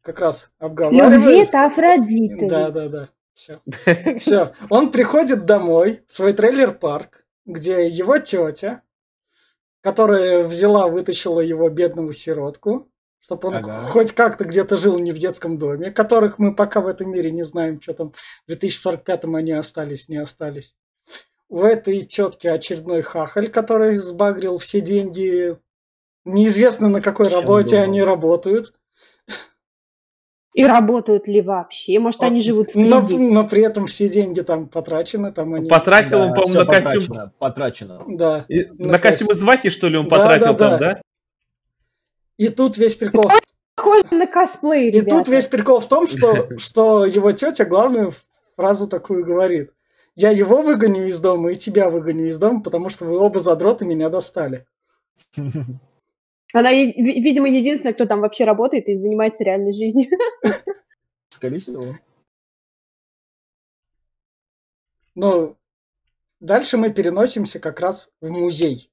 [0.04, 1.12] как раз обговаривает.
[1.12, 2.46] Любви это Афродита.
[2.46, 3.08] Да, да, да.
[3.34, 3.60] Все.
[4.18, 4.52] Все.
[4.70, 8.82] Он приходит домой, в свой трейлер-парк, где его тетя,
[9.80, 12.90] которая взяла, вытащила его бедную сиротку,
[13.20, 13.88] чтобы он ага.
[13.88, 17.42] хоть как-то где-то жил не в детском доме, которых мы пока в этом мире не
[17.42, 18.12] знаем, что там
[18.46, 20.74] в 2045-м они остались, не остались.
[21.48, 25.58] У этой тетки очередной хахаль, который сбагрил все деньги.
[26.26, 27.84] Неизвестно, на какой Чем работе думал?
[27.84, 28.74] они работают.
[30.54, 31.98] И работают ли вообще?
[31.98, 35.32] Может, они живут в но, но при этом все деньги там потрачены.
[35.32, 35.68] Там они...
[35.68, 36.92] Потратил да, он, по-моему, на костюм...
[36.92, 37.32] Потрачено.
[37.40, 38.00] потрачено.
[38.06, 38.46] Да.
[38.48, 41.00] И, на, на костюм из Вахи, что ли, он да, потратил да, там, да?
[42.36, 43.24] И тут весь прикол...
[43.74, 48.12] Похоже на косплей, И тут весь прикол в том, что, что его тетя главную
[48.56, 49.72] фразу такую говорит.
[50.14, 53.84] Я его выгоню из дома и тебя выгоню из дома, потому что вы оба задроты
[53.84, 54.66] меня достали.
[56.54, 60.08] Она, видимо, единственная, кто там вообще работает и занимается реальной жизнью.
[61.28, 61.98] Скорее всего.
[65.16, 65.56] Ну,
[66.38, 68.88] дальше мы переносимся как раз в музей.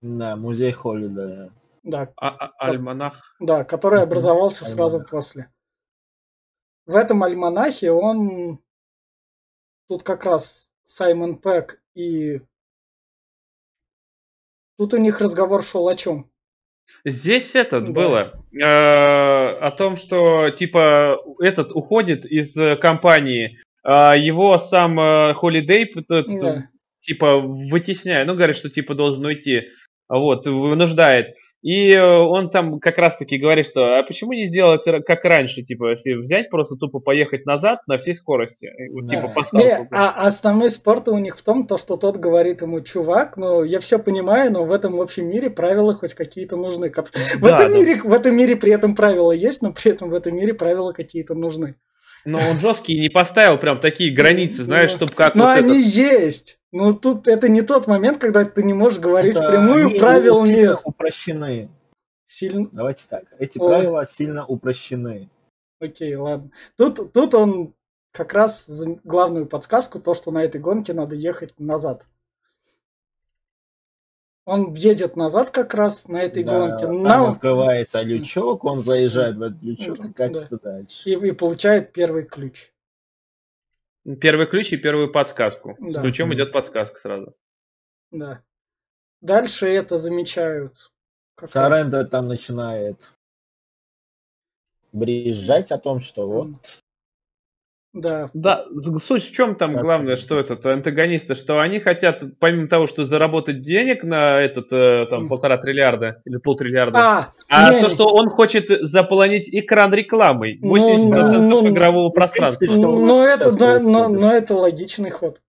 [0.00, 1.50] Да, музей Холли, да.
[1.82, 2.12] Да.
[2.16, 3.36] А, а, альманах.
[3.40, 5.52] Да, который образовался сразу после.
[6.86, 8.58] В этом альманахе он...
[9.88, 12.40] Тут как раз Саймон Пэк и...
[14.78, 16.30] Тут у них разговор шел о чем?
[17.04, 17.92] Здесь этот да.
[17.92, 25.32] было э, о том, что типа этот уходит из э, компании, э, его сам э,
[25.32, 26.68] Holiday да.
[27.00, 29.68] типа вытесняет, ну говорит, что типа должен уйти,
[30.08, 31.36] вот вынуждает.
[31.66, 35.90] И э, он там как раз-таки говорит, что а почему не сделать как раньше, типа,
[35.90, 38.70] если взять просто тупо поехать назад на всей скорости,
[39.02, 39.08] да.
[39.08, 42.82] типа по не, А основной спорт у них в том, то, что тот говорит ему,
[42.82, 46.88] чувак, ну я все понимаю, но в этом общем мире правила хоть какие-то нужны.
[46.88, 47.76] В, да, этом да.
[47.76, 50.92] Мире, в этом мире при этом правила есть, но при этом в этом мире правила
[50.92, 51.74] какие-то нужны.
[52.26, 55.80] Но он жесткий и не поставил прям такие границы, знаешь, чтобы как Но вот они
[55.80, 56.58] этот- есть.
[56.72, 60.44] Ну тут это не тот момент, когда ты не можешь говорить Это прямую, они правил
[60.44, 60.78] сильно нет.
[60.84, 61.70] упрощены.
[62.26, 62.68] Сильно.
[62.72, 63.24] Давайте так.
[63.38, 63.68] Эти О.
[63.68, 65.30] правила сильно упрощены.
[65.80, 66.50] Окей, ладно.
[66.76, 67.74] Тут, тут он
[68.12, 68.66] как раз
[69.04, 72.06] главную подсказку, то, что на этой гонке надо ехать назад.
[74.46, 76.86] Он едет назад как раз на этой Да, гонке.
[76.86, 80.06] там на- открывается лючок, он заезжает в этот лючок Да.
[80.08, 81.10] и катится дальше.
[81.10, 82.70] и, и получает первый ключ.
[84.20, 85.76] Первый ключ и первую подсказку.
[85.80, 86.00] С Да.
[86.00, 86.36] ключом Мгм.
[86.36, 87.34] идет подсказка сразу.
[88.12, 88.42] Да.
[89.20, 90.92] Дальше это замечают.
[91.34, 93.10] как раз- Саренда там начинает
[94.92, 96.84] брежать о том, что вот
[97.98, 98.66] Да, Да,
[99.02, 100.22] суть в чем там Как главное, это?
[100.22, 105.28] что этот антагонисты, что они хотят, помимо того, что заработать денег на этот э, там
[105.28, 107.94] полтора триллиарда или полтриллиарда, А, а не, то, не.
[107.94, 112.66] что он хочет заполонить экран рекламой, Ну, 80% ну, ну, игрового принципе, пространства.
[112.68, 115.40] что у но нас это, да, но, но это логичный ход.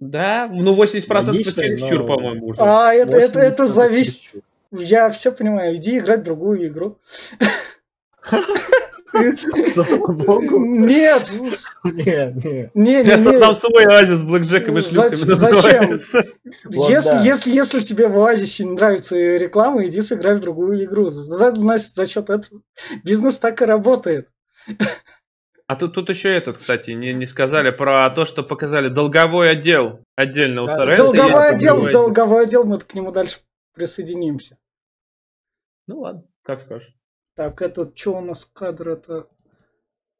[0.00, 2.60] Да, ну 80% Логично, чересчур, но- по-моему, уже.
[2.60, 4.42] А это, это, 80 это зависит.
[4.72, 5.76] Я все понимаю.
[5.76, 6.98] Иди играть в другую игру.
[9.68, 10.64] Слава богу.
[10.64, 11.30] Нет,
[11.84, 12.74] Нет, нет.
[12.74, 15.10] не, Сейчас не, там свой оазис с блэкджеком и зачем?
[15.28, 16.24] называется.
[16.68, 21.10] Если, если, если тебе в Оазисе не нравится реклама, иди сыграй в другую игру.
[21.10, 22.62] За, значит, за счет этого
[23.04, 24.28] бизнес так и работает.
[25.66, 30.00] А тут, тут еще этот, кстати, не, не сказали про то, что показали долговой отдел
[30.14, 31.02] отдельно у Да, Соренто.
[31.04, 33.38] долговой отдел, долговой отдел, мы к нему дальше
[33.74, 34.58] присоединимся.
[35.86, 36.94] Ну ладно, как скажешь.
[37.36, 39.26] Так, это что у нас кадр это?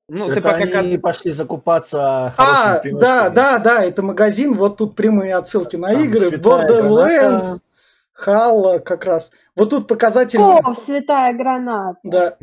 [0.09, 0.81] Ну, Это ты пока...
[0.81, 6.05] они пошли закупаться А, да, да, да, это магазин, вот тут прямые отсылки на Там
[6.05, 7.61] игры, Borderlands, граната.
[8.27, 9.33] Halo как раз.
[9.57, 12.01] Вот тут показательный, О, святая граната.
[12.03, 12.37] да,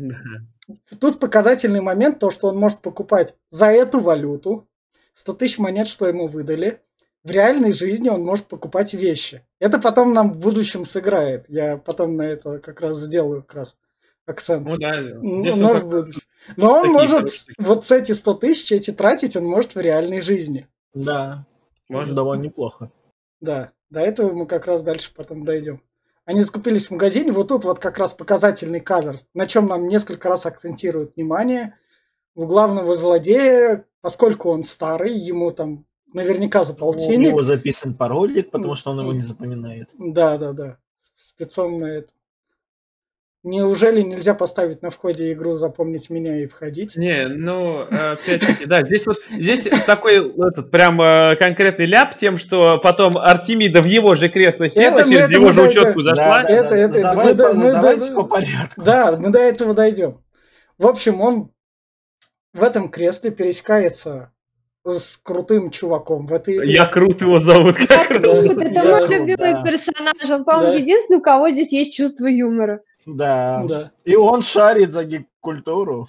[0.98, 4.66] тут показательный момент, то, что он может покупать за эту валюту
[5.14, 6.80] 100 тысяч монет, что ему выдали.
[7.22, 9.46] В реальной жизни он может покупать вещи.
[9.60, 11.44] Это потом нам в будущем сыграет.
[11.48, 13.76] Я потом на это как раз сделаю как раз
[14.26, 14.66] акцент.
[14.66, 16.20] Ну да, Ну, здесь но он в как- будущем.
[16.56, 17.54] Но он такие может хорошие.
[17.58, 20.66] вот с эти 100 тысяч эти тратить, он может в реальной жизни.
[20.94, 21.46] Да,
[21.88, 22.14] Может.
[22.14, 22.90] довольно неплохо.
[23.40, 25.80] Да, до этого мы как раз дальше потом дойдем.
[26.24, 30.28] Они закупились в магазине, вот тут вот как раз показательный кадр, на чем нам несколько
[30.28, 31.76] раз акцентируют внимание.
[32.34, 37.28] У главного злодея, поскольку он старый, ему там наверняка за У полтинник.
[37.30, 39.90] него записан паролик, потому что он его не запоминает.
[39.98, 40.78] Да, да, да.
[41.16, 42.08] Спецом на это.
[43.44, 46.94] Неужели нельзя поставить на входе игру «Запомнить меня» и входить?
[46.94, 52.78] Не, ну, опять-таки, да, здесь вот, здесь такой этот прям э, конкретный ляп тем, что
[52.78, 56.42] потом Артемида в его же кресло села, Это через это его же учетку зашла.
[56.42, 56.76] Да, да, Это- да.
[56.78, 58.82] это- Ну, это давай мы- мы- давайте мы- по порядку.
[58.84, 60.20] Да, мы до этого дойдем.
[60.78, 61.50] В общем, он
[62.54, 64.30] в этом кресле пересекается
[64.86, 66.72] с крутым чуваком в этой игре.
[66.74, 67.76] Я крут его зовут.
[67.76, 68.40] Как Да.
[68.40, 68.98] вот это Да.
[69.00, 69.62] мой любимый Да.
[69.64, 70.30] персонаж.
[70.30, 70.78] Он, по-моему, Да.
[70.78, 72.80] единственный, у кого здесь есть чувство юмора.
[73.06, 73.64] Да.
[73.68, 73.90] Да.
[74.04, 76.06] И он шарит за гик-культуру.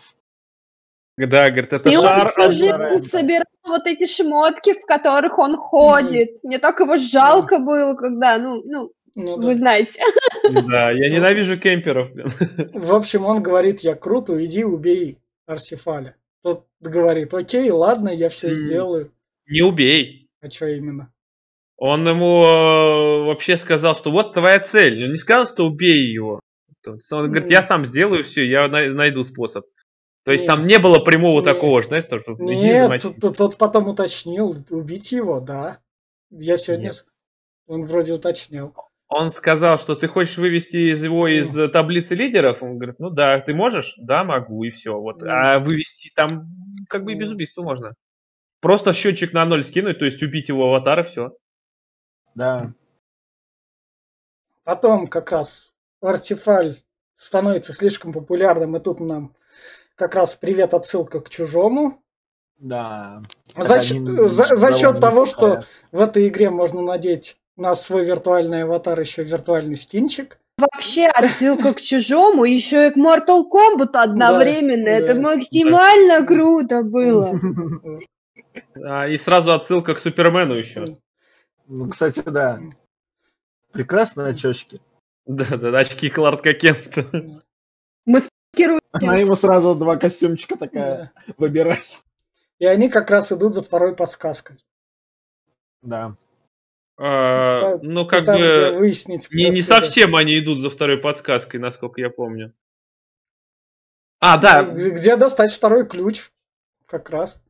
[1.18, 2.30] Да, говорит, это И он шар.
[2.30, 3.10] всю от жизнь Лоренцо.
[3.10, 6.44] собирал вот эти шмотки, в которых он ходит.
[6.44, 9.46] Мне так его жалко было, когда, ну, ну, Ну да.
[9.48, 10.02] вы знаете.
[10.52, 12.12] Да, я ненавижу кемперов.
[12.14, 12.28] блин.
[12.74, 16.16] В общем, он говорит, я крут, иди убей Арсифаля.
[16.42, 18.56] Тот говорит, окей, ладно, я все М.
[18.56, 19.12] сделаю.
[19.48, 20.28] Не убей.
[20.42, 21.14] А что именно?
[21.78, 25.04] Он ему э, вообще сказал, что вот твоя цель.
[25.06, 26.40] Он не сказал, что убей его.
[26.84, 29.66] То есть Он говорит, я сам сделаю все, я най- найду способ.
[30.26, 30.48] То есть Не.
[30.48, 31.46] там не было прямого Не.
[31.46, 35.80] такого, знаешь, то, что Нет, тот, тот- тот потом уточнил, убить его, да.
[36.30, 36.86] Я сегодня...
[36.86, 37.06] Нет.
[37.68, 38.74] Он вроде уточнял.
[39.08, 42.64] Он сказал, что ты хочешь вывести из его из э, таблицы лидеров.
[42.64, 43.94] Он говорит, ну да, ты можешь?
[43.98, 44.98] Да, могу, и все.
[45.00, 45.22] Вот.
[45.22, 45.30] Мгм.
[45.32, 46.48] А вывести там
[46.90, 47.94] как бы и без убийства можно.
[48.60, 51.36] Просто счетчик на ноль скинуть, то есть убить его аватар и все.
[52.34, 52.74] Да.
[54.64, 55.73] Потом как раз
[56.04, 56.82] Артифаль
[57.16, 59.36] становится слишком популярным, и тут нам
[59.96, 62.02] как раз привет отсылка к чужому.
[62.58, 63.22] Да.
[63.58, 65.62] За, за- за счет того, что
[65.92, 70.40] в этой игре можно надеть на свой виртуальный аватар еще виртуальный скинчик.
[70.58, 74.86] Вообще отсылка к чужому, еще и к Mortal Kombat одновременно.
[74.86, 74.92] да.
[74.92, 77.40] Это максимально круто было.
[78.76, 80.98] А, и сразу отсылка к Супермену еще.
[81.68, 82.60] Ну, кстати, да.
[83.72, 84.80] Прекрасные очечки.
[85.26, 87.06] Да, да, очки Кларка Кента.
[88.06, 88.86] Маскируйте.
[88.92, 91.34] Она ему сразу два костюмчика такая Да.
[91.38, 91.80] выбирай.
[92.60, 94.58] И они как раз идут за второй подсказкой.
[95.82, 96.16] Да.
[96.98, 98.78] А, Ну, как Там, где бы...
[98.80, 99.68] выяснить Не, не да.
[99.68, 102.54] совсем они идут за второй подсказкой, насколько я помню.
[104.20, 106.30] А, да, Г- Где достать второй ключ,
[106.86, 107.42] как раз.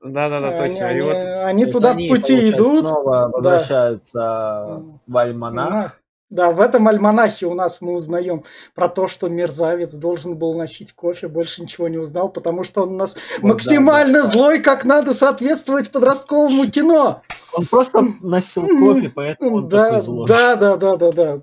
[0.00, 0.78] да-да-да, они, точно.
[0.78, 2.88] И они- вот они То туда они, в пути идут.
[2.88, 5.00] снова возвращаются М.
[5.06, 6.00] в Альманах.
[6.28, 8.42] Да, в этом альманахе у нас мы узнаем
[8.74, 12.94] про то, что мерзавец должен был носить кофе, больше ничего не узнал, потому что он
[12.94, 17.22] у нас Вот, максимально да, да, злой, как надо соответствовать подростковому кино.
[17.52, 20.28] Он просто носил кофе, поэтому он Да, такой злой.
[20.28, 21.40] да, да, да, да, да.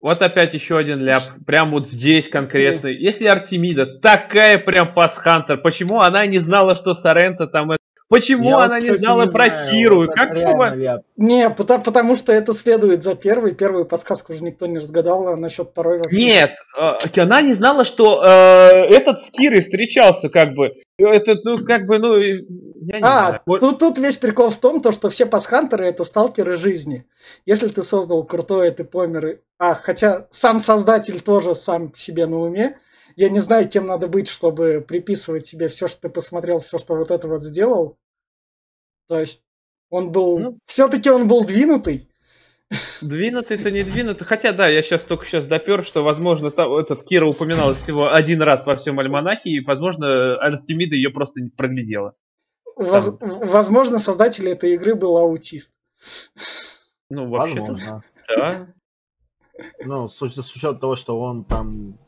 [0.00, 1.24] Вот опять еще один ляп.
[1.44, 2.86] Прям вот здесь конкретно.
[2.86, 7.72] Если Артемида такая прям пасхантер, почему она не знала, что Сорента там...
[8.08, 9.96] Почему Я вот, она не кстати, знала не про знаю, Киру?
[9.98, 11.02] вот Как реально ляп.
[11.16, 13.54] Не, потому, потому что это следует за первой.
[13.54, 16.16] Первую подсказку уже никто не разгадал, а насчет второй вообще.
[16.16, 20.72] Нет, э, она не знала, что э, этот с Кирой встречался, как бы.
[20.96, 23.40] Это, ну, как бы, ну, я не А, знаю.
[23.44, 27.04] Вот- тут, тут весь прикол в том, то, что все пасхантеры это сталкеры жизни.
[27.44, 29.40] Если ты создал крутое, ты помер.
[29.58, 32.78] А, хотя сам создатель тоже сам себе на уме.
[33.18, 36.94] Я не знаю, кем надо быть, чтобы приписывать себе все, что ты посмотрел, все, что
[36.94, 37.98] вот это вот сделал.
[39.08, 39.42] То есть
[39.90, 40.38] он был...
[40.38, 40.58] Ну.
[40.66, 42.08] Все-таки он был двинутый.
[43.02, 44.24] Двинутый-то не двинутый.
[44.24, 48.40] Хотя, да, я сейчас только сейчас допер, что, возможно, та- этот Кира упоминалась всего один
[48.40, 52.14] раз во всем Альманахе, и, возможно, Артемида ее просто не проглядела.
[52.76, 55.72] Воз- Возможно, создатель этой игры был аутист.
[57.10, 58.04] Ну, вообще Возможно.
[58.28, 58.68] да.
[59.84, 61.98] Ну, с, с учетом того, что он там...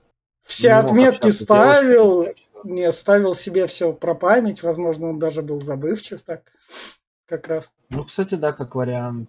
[0.51, 2.27] Все отметки ставил,
[2.65, 4.63] не ставил себе все про память.
[4.63, 6.43] Возможно, он даже был забывчив так.
[7.27, 7.71] Как раз.
[7.91, 9.29] Ну, кстати, да, как вариант.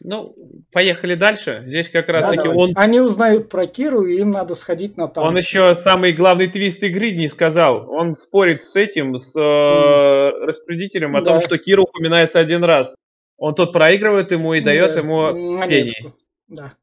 [0.00, 0.34] Ну,
[0.70, 1.64] поехали дальше.
[1.66, 2.72] Здесь как раз Да, таки давайте.
[2.76, 5.28] он, Они узнают про Киру, и им надо сходить на танцы.
[5.28, 7.90] он еще самый главный твист игры не сказал.
[7.90, 11.44] Он спорит с этим, с э, распорядителем о том, Да.
[11.44, 12.94] что Кира упоминается один раз.
[13.38, 15.68] Он тот проигрывает ему и дает Да, ему монетку.
[15.68, 16.14] пение.
[16.48, 16.74] Да.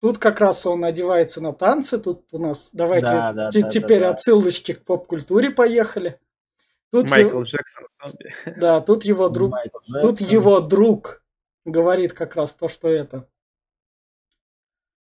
[0.00, 1.98] Тут как раз он одевается на танцы.
[1.98, 4.14] Тут у нас давайте Да, да, те- да, теперь да, да.
[4.14, 6.20] отсылочки к поп-культуре поехали.
[6.90, 7.84] Тут Майкл его- Джексон,
[8.56, 10.32] да, тут его друг, Майкл тут Джексон.
[10.34, 11.22] его друг
[11.64, 13.28] говорит как раз то, что это.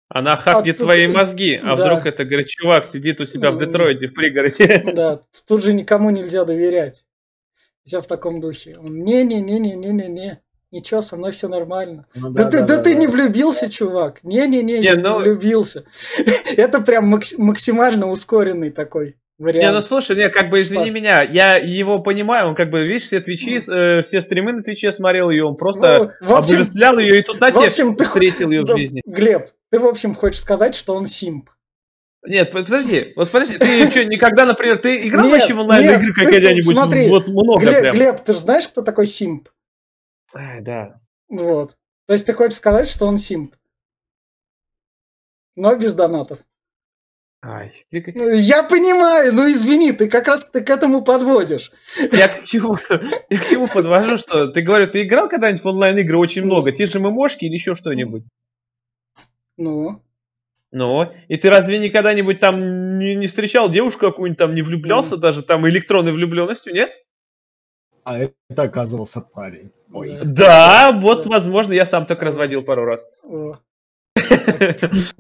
[0.09, 1.83] Она хакнет тут- твои мозги, а да.
[1.85, 3.57] вдруг это, говорит, чувак сидит у себя в.
[3.57, 4.83] Детройте, в пригороде.
[4.95, 7.05] Да, тут же никому нельзя доверять.
[7.85, 8.77] Все в таком духе.
[8.79, 10.41] Он не-не-не-не-не-не-не.
[10.73, 12.07] Ничего, со мной все нормально.
[12.15, 14.21] Ну Да, ты, да, ты не влюбился, чувак.
[14.25, 15.85] Не-не-не, Не, не ну- влюбился.
[16.57, 19.85] Это прям макс- максимально ускоренный такой Не, ну вариант.
[19.85, 20.93] слушай, не, как бы извини Что?
[20.93, 24.93] меня, я его понимаю, он как бы, видишь, все твичи, э, все стримы на твиче
[24.93, 28.51] смотрел ее, он просто Ну, общем- обожествлял ее, и тут на в общем, ты- встретил
[28.51, 29.03] ее в Да, жизни.
[29.05, 31.51] Глеб, ты, в общем, хочешь сказать, что он симп.
[32.27, 36.01] Нет, под- подожди, вот подожди, ты что, никогда, например, ты играл вообще в онлайн нет,
[36.03, 36.75] игры ты какая-нибудь?
[36.75, 37.95] смотри, Вот много Глеб, прям.
[37.97, 39.51] Глеб, ты же знаешь, кто такой симп?
[40.35, 41.01] Ай, да.
[41.29, 41.77] Вот.
[42.07, 43.55] То есть ты хочешь сказать, что он симп.
[45.57, 46.39] Но без донатов.
[47.45, 51.73] Ай, ты как- Ну, Я понимаю, ну извини, ты как раз ты к этому подводишь.
[52.13, 52.79] я к чему,
[53.31, 56.71] я к чему подвожу, что ты говорю, ты играл когда-нибудь в онлайн игры очень много,
[56.73, 58.23] те же ММОшки или еще что-нибудь?
[59.57, 60.01] Ну,
[60.71, 65.43] Ну, и ты разве никогда-нибудь там не, не встречал девушку какую-нибудь там, не влюблялся даже
[65.43, 66.93] там электронной влюбленностью, нет?
[68.05, 69.73] А это оказывался парень.
[69.93, 70.19] Ой.
[70.25, 70.93] Да.
[71.01, 73.07] Вот, возможно, я сам так разводил пару раз.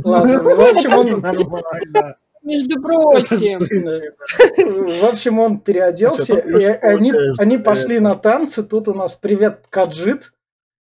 [0.04, 2.16] Ладно, в общем, он.
[2.42, 3.58] Между прочим.
[3.60, 8.64] в общем, он переоделся, и только они, они пошли на танцы.
[8.64, 10.32] Тут у нас привет Каджит,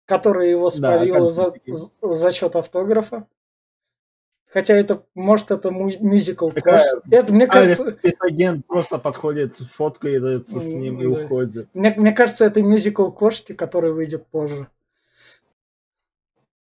[0.05, 1.53] который его Да, спалил за,
[2.01, 3.27] за счет автографа.
[4.51, 6.49] Хотя это, может, это мюзикл.
[6.49, 7.01] Такая.
[7.09, 11.69] Это, мне кажется, спецагент просто подходит, фоткается с ним и уходит.
[11.73, 14.67] мне, мне кажется, это мюзикл кошки, который выйдет позже.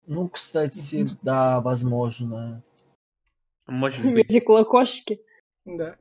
[0.05, 2.61] Ну, кстати, да, возможно.
[3.67, 4.29] Может быть.
[4.29, 5.21] Мюзикл кошки.
[5.63, 5.95] Да.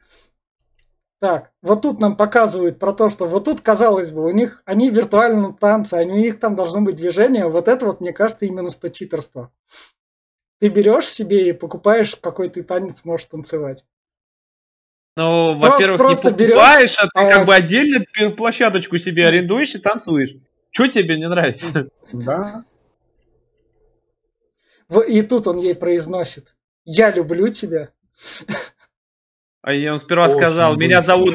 [1.20, 4.90] Так, вот тут нам показывают про то, что вот тут, казалось бы, у них, они
[4.90, 7.49] виртуально танцы, они, у них там должно быть движение.
[7.49, 9.53] Вот это вот, мне кажется, именно что читерство.
[10.59, 13.85] Ты берешь себе и покупаешь, какой ты танец можешь танцевать.
[15.16, 18.05] Ну, во-первых, не берешь, покупаешь, а ты а- как бы отдельно
[18.37, 20.35] площадочку себе арендуешь и танцуешь.
[20.71, 21.88] Что тебе не нравится?
[22.12, 22.64] Да.
[25.09, 26.55] И тут он ей произносит.
[26.85, 27.90] Я люблю тебя.
[29.62, 31.35] А я он сперва Очень сказал, меня зовут...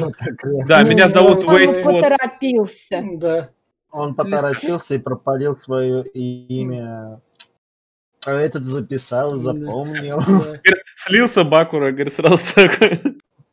[0.66, 3.04] Да, меня ну, зовут Уэйт Он поторопился.
[3.16, 3.50] Да.
[3.90, 7.20] Он поторопился и пропалил свое имя.
[8.24, 10.18] А этот записал, запомнил.
[10.26, 10.60] да.
[10.96, 13.00] Слился Бакура, говорит, сразу такой.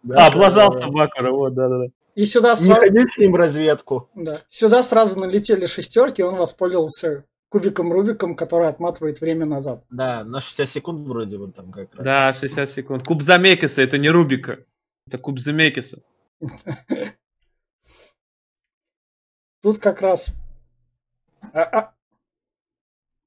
[0.04, 0.92] Да, А, облажался да, да.
[0.92, 1.86] Бакура, вот, да-да-да.
[2.16, 4.10] И сюда, Не сра- ходи с ним разведку.
[4.16, 4.42] да.
[4.50, 9.84] сюда сразу налетели шестерки, он воспользовался кубиком Рубиком, который отматывает время назад.
[9.90, 12.04] Да, на 60 секунд вроде вот там как раз.
[12.04, 13.04] Да, 60 секунд.
[13.04, 14.60] Куб Замекиса, это не Рубика.
[15.08, 16.02] Это куб Замекиса.
[19.62, 20.28] Тут как раз...
[21.54, 21.94] А, а,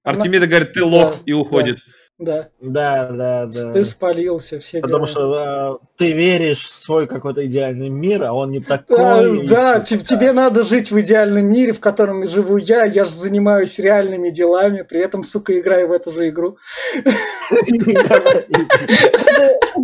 [0.05, 1.39] Артемида говорит, ты Да, лох, и да.
[1.39, 1.79] уходит.
[2.19, 3.73] да, Да, да, да.
[3.73, 5.09] ты спалился, все Потому дела.
[5.09, 9.45] что э, ты веришь в свой какой-то идеальный мир, а он не Да, такой.
[9.45, 9.99] и да, такое.
[10.01, 12.85] тебе надо жить в идеальном мире, в котором и живу я.
[12.85, 16.59] Я же занимаюсь реальными делами, при этом, сука, играю в эту же игру.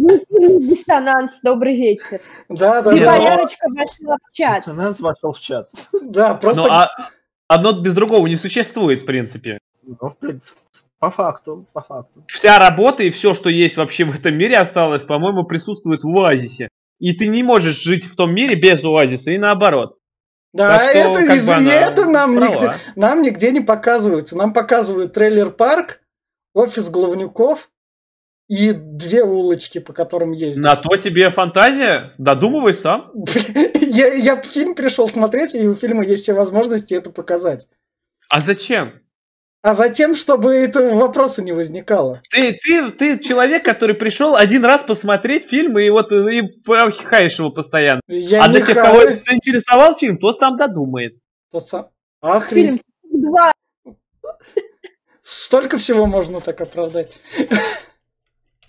[0.01, 2.21] Диссонанс, добрый вечер.
[2.49, 3.07] Да, да, И да.
[3.19, 4.59] Валерочка вошла в чат.
[4.61, 5.69] Диссонанс вошел в чат.
[6.03, 6.89] Да, просто Ну, а
[7.49, 9.59] одно без другого не существует, в принципе.
[10.01, 10.61] Ну, в принципе,
[10.99, 12.25] по факту, по факту.
[12.29, 16.69] Вся работа и все, что есть вообще в этом мире осталось, по-моему, присутствует в Оазисе.
[16.99, 19.97] И ты не можешь жить в том мире без Оазиса, и наоборот.
[20.53, 22.53] Да, Так что, это, как из- бы она это нам, права.
[22.55, 24.37] нигде, нам нигде не показывается.
[24.37, 26.01] Нам показывают трейлер-парк,
[26.55, 27.71] офис главнюков
[28.49, 30.65] и две улочки, по которым ездят.
[30.65, 33.13] На то тебе фантазия, додумывай сам.
[33.75, 37.69] Я, я фильм пришел смотреть, и у фильма есть все возможности это показать.
[38.31, 39.01] А зачем?
[39.61, 42.23] А затем, чтобы этого вопроса не возникало.
[42.31, 46.43] Ты, ты, ты человек, который пришел один раз посмотреть фильм и вот и
[47.05, 48.01] хаешь его постоянно.
[48.07, 48.87] Я а для тех, хаю.
[48.87, 51.17] кого заинтересовал фильм, тот сам додумает.
[51.51, 51.89] Тот сам-
[52.21, 52.79] Охрен.
[53.11, 53.53] Фильм два.
[55.23, 57.13] Столько всего можно так оправдать.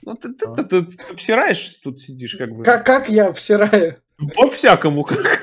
[0.01, 2.63] Ну, ты, ты, ты, ты- ты обсираешь, тут сидишь как бы.
[2.63, 4.01] Как, как я обсираю?
[4.35, 5.03] По-всякому.
[5.03, 5.41] как.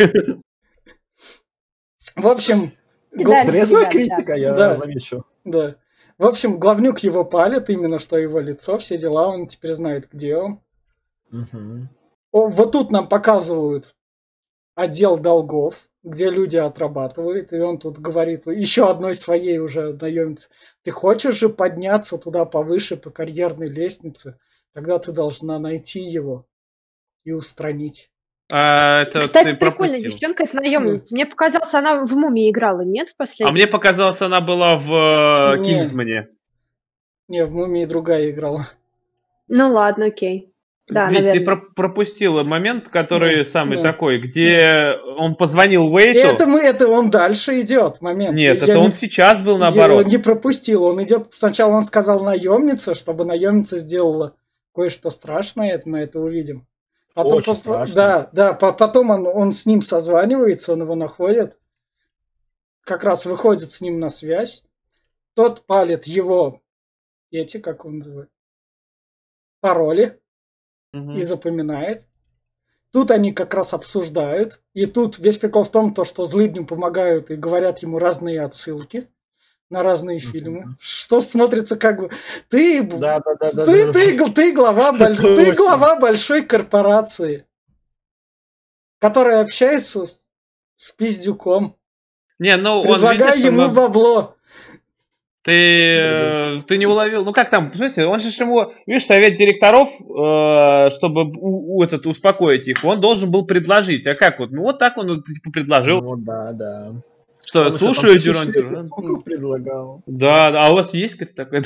[2.16, 2.72] В общем,
[3.12, 3.90] Трезвая да.
[3.90, 4.74] критика, я Да.
[4.74, 5.24] замечу.
[5.46, 5.76] Да.
[6.18, 10.36] В общем, главнюк его палит, именно что его лицо, все дела, он теперь знает, где
[10.36, 10.60] он.
[11.30, 11.88] Мгм.
[12.32, 13.94] О, вот тут нам показывают
[14.74, 20.48] отдел долгов, где люди отрабатывают, и он тут говорит еще одной своей уже наемнице,
[20.82, 24.38] ты хочешь же подняться туда повыше по карьерной лестнице,
[24.72, 26.46] тогда ты должна найти его
[27.24, 28.10] и устранить.
[28.52, 30.10] А, это Кстати, ты пропустил.
[30.10, 31.14] девчонка, это наемница.
[31.14, 33.54] Мне показалось, она в мумии играла, нет, в А последнем?
[33.54, 35.64] мне показалось, она была в э, Не.
[35.64, 36.28] Кингсмане.
[37.28, 38.68] Не, в «Мумии» другая играла.
[39.48, 40.52] Ну ладно, окей.
[40.88, 41.44] Да, Ведь ты наверное.
[41.44, 43.82] про- пропустила момент, который Да, самый да.
[43.82, 46.20] такой, где он позвонил Уэйту.
[46.20, 48.36] Это, мы, это он дальше идет, момент.
[48.36, 50.06] Нет, Я это не- он сейчас был Я наоборот.
[50.06, 50.84] не пропустил.
[50.84, 51.34] Он идет.
[51.34, 54.36] Сначала он сказал наемнице, чтобы наемница сделала
[54.72, 55.72] кое-что страшное.
[55.74, 56.64] Это мы это увидим.
[57.24, 57.94] Очень по- страшное.
[57.94, 58.52] Да, да.
[58.52, 61.58] по- потом он, он с ним созванивается, он его находит.
[62.82, 64.62] Как раз выходит с ним на связь.
[65.34, 66.62] Тот палит его
[67.30, 68.30] эти, как он называет,
[69.60, 70.20] пароли
[70.92, 71.18] Мгм.
[71.18, 72.06] и запоминает.
[72.92, 74.62] Тут они как раз обсуждают.
[74.72, 79.08] И тут весь прикол в том, то, что злыдню помогают и говорят ему разные отсылки
[79.70, 80.76] на разные фильмы.
[80.80, 82.10] Что смотрится как бы...
[82.48, 83.66] Ты, Да, да, да, да.
[83.66, 83.92] ты, да.
[83.92, 87.44] ты, гл- ты глава, боль- ты глава большой корпорации,
[88.98, 90.20] которая общается с,
[90.76, 91.76] с пиздюком.
[92.38, 94.36] Не, ну он, Предлагай видишь, ему он- бабло.
[95.42, 95.52] ты,
[95.98, 97.24] э, ты не уловил.
[97.24, 101.82] Ну как там, в смысле, он же ему, видишь, совет директоров, э, чтобы у, у
[101.82, 104.06] этот, успокоить их, он должен был предложить.
[104.06, 104.50] А как вот?
[104.52, 106.92] Ну вот так он, типа, предложил, Ну да, да.
[107.46, 108.52] Что еще слушаю, Дюран
[109.22, 110.02] предлагал.
[110.06, 111.62] Да, да, а у вас есть такой?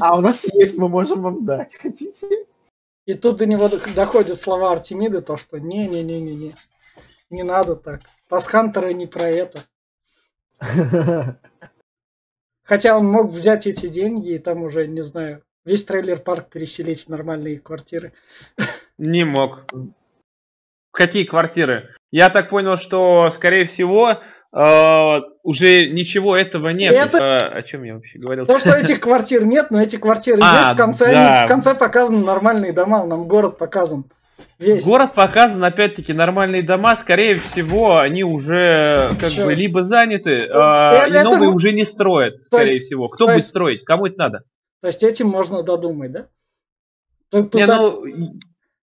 [0.00, 1.76] А у нас есть, мы можем вам дать.
[1.76, 2.26] Хотите?
[3.06, 6.56] И тут до него дох- доходят слова Артемиды, то, что не-не-не-не-не,
[7.30, 8.00] не надо так.
[8.28, 9.64] Пасхантеры не про это.
[12.64, 17.08] Хотя он мог взять эти деньги и там уже, не знаю, весь трейлер-парк переселить в
[17.08, 18.14] нормальные квартиры.
[18.96, 19.66] Не мог.
[20.94, 21.88] Какие квартиры?
[22.12, 24.20] Я так понял, что, скорее всего,
[24.56, 26.94] э, уже ничего этого нет.
[26.94, 28.46] Это- Э, о чем я вообще говорил?
[28.46, 31.30] То, что этих квартир нет, но эти квартиры А, есть, в конце, да.
[31.30, 34.04] они- в конце показаны нормальные дома, нам город показан.
[34.60, 34.84] Весь.
[34.84, 39.46] Город показан, опять-таки, нормальные дома, скорее всего, они уже как Чё?
[39.46, 43.08] бы либо заняты, Ну, а, это- и новые это- уже не строят, скорее есть- всего.
[43.08, 43.84] Кто то будет есть- строить?
[43.84, 44.38] Кому это надо?
[44.80, 46.26] То есть этим можно додумать, да?
[47.30, 48.04] Тут Не, так- ну,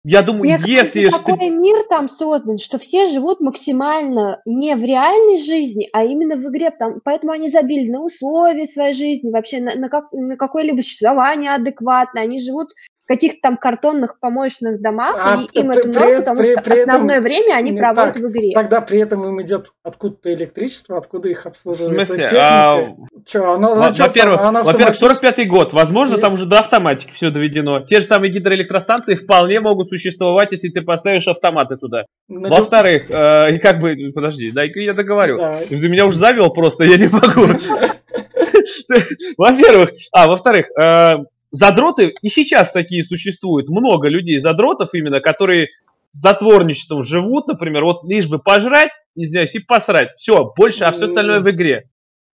[0.07, 4.83] я думаю, Мне если кажется, такой мир там создан, что все живут максимально не в
[4.83, 6.69] реальной жизни, а именно в игре.
[6.69, 11.55] Там, поэтому они забили на условия своей жизни, вообще на, на как- на какое-либо существование
[11.55, 12.21] адекватное.
[12.21, 12.67] Они живут
[13.05, 16.53] каких-то там картонных помоечных домах, А и им при- это при норм, эт- потому при-
[16.53, 18.23] что при этом основное время они не проводят так.
[18.23, 18.51] в игре.
[18.53, 22.23] Тогда при этом им идет откуда-то электричество, откуда их В обслуживает смысле?
[22.25, 22.41] техника.
[22.41, 25.73] А, оно, Во- чё Во-первых, оно во-первых, автоматически- 45-й год.
[25.73, 26.21] Возможно, Нет.
[26.21, 27.81] там уже до автоматики все доведено.
[27.81, 32.05] Те же самые гидроэлектростанции вполне могут существовать, если ты поставишь автоматы туда.
[32.27, 35.37] на Во-вторых, э, и как бы, подожди, дай-ка я договорю.
[35.37, 35.59] Да.
[35.69, 37.45] Ты меня уже завел просто, я не могу.
[39.37, 41.11] Во-первых, а, во-вторых, э,
[41.51, 43.69] задроты и сейчас такие существуют.
[43.69, 45.69] Много людей задротов именно, которые
[46.11, 50.13] затворничеством живут, например, вот лишь бы пожрать, извиняюсь, и посрать.
[50.15, 51.89] Все, больше, а все остальное в игре.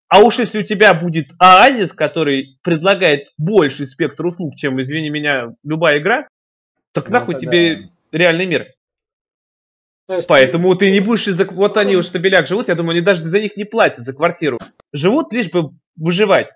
[0.09, 5.53] А уж если у тебя будет Оазис, который предлагает больший спектр услуг, чем, извини меня,
[5.63, 6.27] любая игра,
[6.93, 8.67] так Ну, нахуй это тебе реальный мир.
[10.09, 11.45] Есть, Поэтому ты не будешь из-за...
[11.45, 14.57] Вот они в штабелях живут, я думаю, они даже за них не платят, за квартиру.
[14.91, 16.49] Живут лишь бы выживать.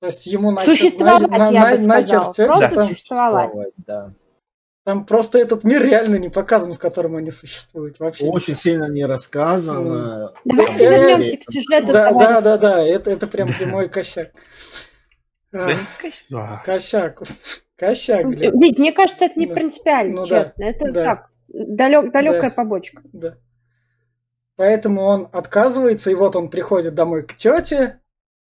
[0.00, 2.32] То есть ему нахер- Существовать, на- я на- бы сказала.
[2.34, 3.50] тётя, Просто там, существовать.
[3.78, 4.12] Да.
[4.84, 8.26] там просто этот мир реально не показан, в котором они существуют вообще.
[8.26, 10.32] Очень сильно не рассказано.
[10.44, 11.92] Давайте Там вернемся к сюжету.
[11.92, 14.30] Да, да, да, да, это, это прям прямой косяк.
[15.52, 15.68] Да.
[16.64, 17.22] Косяк.
[17.76, 18.60] Косяк, блин.
[18.60, 19.54] Ведь мне кажется, это не Да.
[19.54, 20.64] принципиально, Ну да, честно.
[20.64, 21.04] Это да.
[21.04, 22.56] так, далек, далекая Да.
[22.56, 23.02] побочка.
[23.12, 23.34] Да.
[24.56, 28.00] Поэтому он отказывается, и вот он приходит домой к тете.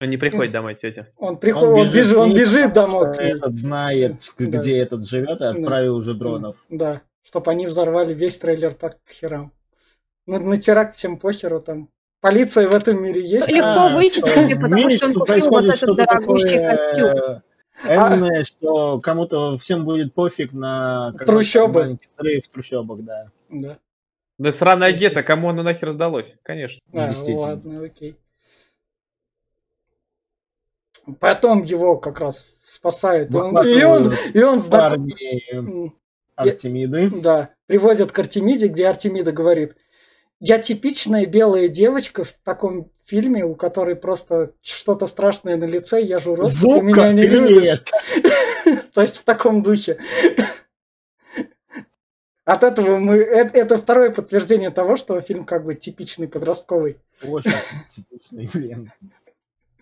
[0.00, 1.08] Он не приходит домой, тетя.
[1.16, 3.16] Он приходит, он бежит, он бежит домой.
[3.16, 4.44] Этот знает, Да.
[4.58, 6.56] где этот живет, и отправил уже дронов.
[6.68, 9.52] Да, чтобы они взорвали весь трейлер так к херам.
[10.26, 11.88] На, на теракт всем похеру там.
[12.20, 13.48] Полиция в этом мире есть.
[13.48, 17.42] Легко А, вычислили, потому мире, что он купил вот этот дорогущий такое, костюм.
[17.84, 21.98] э, Энное, что кому-то всем будет пофиг на Трущобы.
[22.16, 23.26] взрыв в трущобах, да.
[23.50, 23.78] Да.
[24.38, 26.34] Да сраная гетто, кому оно нахер сдалось?
[26.42, 26.80] Конечно.
[26.92, 27.40] А, Действительно.
[27.50, 28.16] ладно, окей.
[31.20, 33.34] Потом его как раз спасают.
[33.34, 34.98] Он- и, он, и он знак-
[36.36, 37.10] Артемиды.
[37.22, 39.76] Да, приводят к Артемиде, где Артемида говорит,
[40.40, 46.20] я типичная белая девочка в таком фильме, у которой просто что-то страшное на лице, я
[46.20, 47.48] же урод, ты Зука, меня не любишь.
[47.48, 47.90] привет!
[48.94, 49.98] То есть в таком духе.
[52.44, 53.16] От этого мы...
[53.16, 56.96] Это, это второе подтверждение того, что фильм как бы типичный подростковый.
[57.22, 57.52] Очень
[57.88, 58.92] типичный, блин.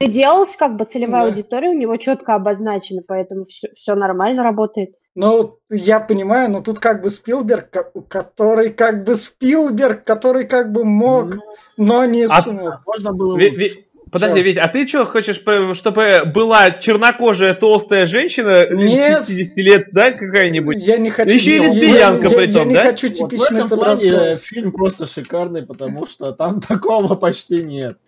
[0.01, 1.29] Делалась как бы целевая Да.
[1.29, 4.91] аудитория, у него четко обозначена, поэтому все, нормально работает.
[5.15, 10.71] Ну, я понимаю, но тут как бы Спилберг, ко- который как бы Спилберг, который как
[10.73, 11.41] бы мог, Ну,
[11.79, 12.83] но не А- смог.
[12.87, 13.57] Можно было Ви- лучше.
[13.77, 13.83] ви-
[14.13, 14.41] Подожди?
[14.41, 15.43] Вить, а ты что хочешь,
[15.75, 19.25] чтобы была чернокожая толстая женщина Нет.
[19.27, 20.77] 60 лет, да, какая-нибудь?
[20.87, 21.31] Я не хочу...
[21.31, 22.83] Еще и лесбиянка при том, Я не да?
[22.85, 24.37] хочу Вот в типичный этом плане подростковый.
[24.37, 27.99] фильм просто шикарный, потому что там такого почти нет.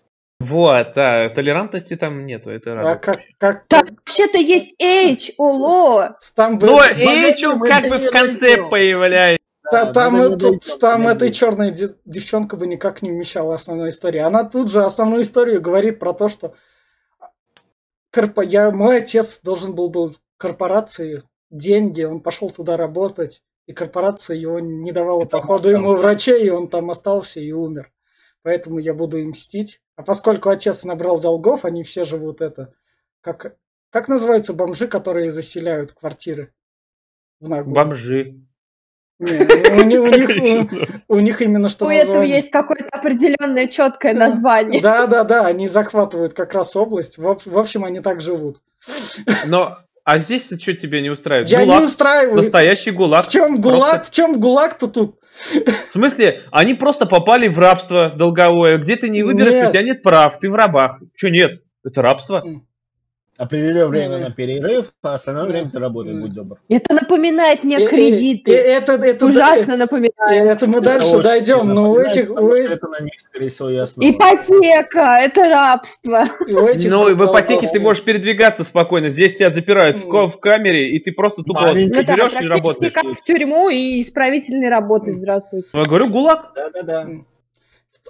[0.49, 3.01] Вот, да, толерантности там нету, это А радует.
[3.01, 6.17] как, как Так, вообще-то есть H, оло.
[6.37, 9.39] там Но Эйчел мы как бы в конце появляется.
[9.71, 11.27] Та- Да, там, это- не дойдём, там погоди.
[11.27, 14.21] эта черная де- девчонка бы никак не вмещала основной истории.
[14.21, 16.55] Она тут же основную историю говорит про то, что
[18.15, 24.37] корпо- я, мой отец должен был был корпорации деньги, он пошел туда работать, и корпорация
[24.37, 27.91] его не давала И там походу ему врачей, и он там остался и умер.
[28.45, 29.81] Поэтому я буду им мстить.
[29.99, 32.73] А поскольку отец набрал долгов, они все живут это.
[33.21, 33.57] Как,
[33.91, 36.53] как называются бомжи, которые заселяют квартиры?
[37.41, 37.75] В наглую?
[37.75, 38.41] Бомжи.
[39.19, 43.67] Не, у, них- у них, у, у них именно что У этого есть какое-то определенное
[43.67, 44.81] четкое название.
[44.81, 47.19] Да, да, да, они захватывают как раз область.
[47.19, 48.63] В, в общем, они так живут.
[49.47, 49.79] Но,
[50.09, 51.51] а здесь что тебе не устраивает?
[51.51, 52.37] Я Гулаг, не устраиваю.
[52.39, 53.27] настоящий гулаг.
[53.27, 54.07] В чем Просто- гулаг?
[54.07, 55.17] В чем гулаг-то тут?
[55.53, 59.69] В смысле, они просто попали в рабство долговое, где ты не выберешь, Нет.
[59.69, 60.99] у тебя нет прав, ты в рабах.
[61.15, 61.61] Что нет?
[61.85, 62.43] Это рабство.
[63.39, 64.23] Определил время Мгм.
[64.25, 65.51] на перерыв, а остальное Да.
[65.51, 66.23] время ты работай, Мгм.
[66.23, 66.59] будь добр.
[66.69, 68.53] Это напоминает мне кредиты.
[68.53, 70.49] Это, это, Ужасно э, напоминает.
[70.49, 73.71] Это мы Это дальше очень дойдем, но у этих, у, это на них, скорее всего,
[73.71, 74.03] ясно.
[74.03, 76.25] Ипотека, это рабство.
[76.49, 76.69] Ну,
[77.09, 79.09] и в ипотеке ты можешь передвигаться спокойно.
[79.09, 81.69] Здесь тебя запирают в, в камере, и ты просто тупо.
[81.69, 82.93] Ну да, берешь и работаешь.
[82.93, 85.13] как в тюрьму и исправительной работы.
[85.13, 85.69] Здравствуйте.
[85.73, 86.53] Ну, Я говорю, гулаг.
[86.57, 87.09] Да-да-да.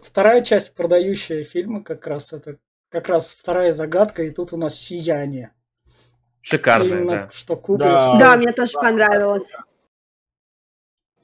[0.02, 2.56] Вторая часть продающая фильма как раз это
[2.88, 5.52] как раз вторая загадка, и тут у нас сияние.
[6.40, 7.30] Шикарное, Именно да.
[7.32, 8.18] что Кубрик Да.
[8.18, 9.52] Да, мне тоже Да, понравилось.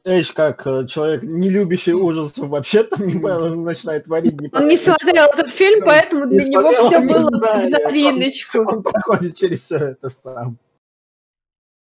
[0.07, 4.39] Эйч, как э, человек, не любящий ужасов, вообще там не понял, начинает творить.
[4.39, 7.75] Не Он не смотрел этот фильм, поэтому не для него смотрел, все не было знает,
[7.75, 8.59] в новиночку.
[8.59, 10.59] Он проходит через все это сам.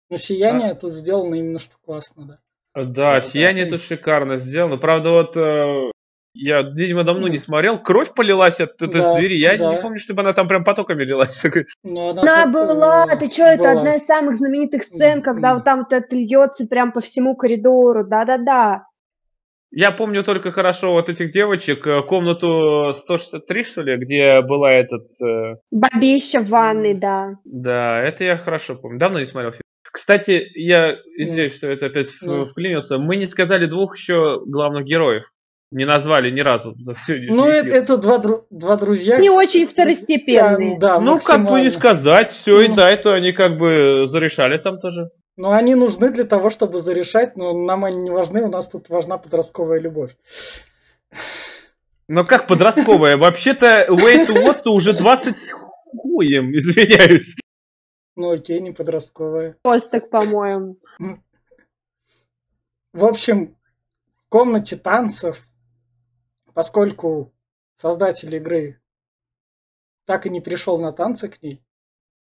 [0.09, 2.39] Но сияние тут сделано именно что классно,
[2.75, 2.85] да.
[2.85, 4.77] Да, сияние тут шикарно сделано.
[4.77, 5.91] Правда, вот э,
[6.33, 7.79] я, видимо, давно не смотрел.
[7.81, 9.35] Кровь полилась от этой Да, двери.
[9.35, 9.75] Я да.
[9.75, 11.43] не помню, чтобы она там прям потоками лилась.
[11.83, 15.53] Но она, Она тут, была, э, ты что, это одна из самых знаменитых сцен, когда
[15.55, 18.85] вот там вот это льется прям по всему коридору, да-да-да.
[19.75, 25.07] Я помню только хорошо вот этих девочек, э, комнату 163, что ли, где была этот...
[25.23, 27.31] э, Бабища в ванной, да.
[27.43, 28.99] Да, это я хорошо помню.
[28.99, 29.63] Давно не смотрел фильм.
[29.83, 32.45] Кстати, я извиняюсь, что это опять Ну.
[32.45, 32.97] вклинился.
[32.97, 35.25] Мы не сказали двух еще главных героев.
[35.73, 39.17] Не назвали ни разу за всю Ну, это, это два, дру- два друзья.
[39.17, 40.77] Не очень второстепенные.
[40.77, 42.75] Да, Ну, как бы не сказать, все и Ну.
[42.75, 45.09] да, это они как бы зарешали там тоже.
[45.35, 48.87] Но они нужны для того, чтобы зарешать, но нам они не важны, у нас тут
[48.89, 50.15] важна подростковая любовь.
[52.07, 53.17] Но как подростковая?
[53.17, 57.35] Вообще-то Way to What уже 20 с хуем, извиняюсь.
[58.15, 59.55] Ну окей, не подростковая.
[59.63, 60.77] Посток, по-моему.
[62.93, 63.55] В общем,
[64.17, 65.37] в комнате танцев,
[66.53, 67.33] поскольку
[67.77, 68.79] создатель игры
[70.05, 71.61] так и не пришел на танцы к ней,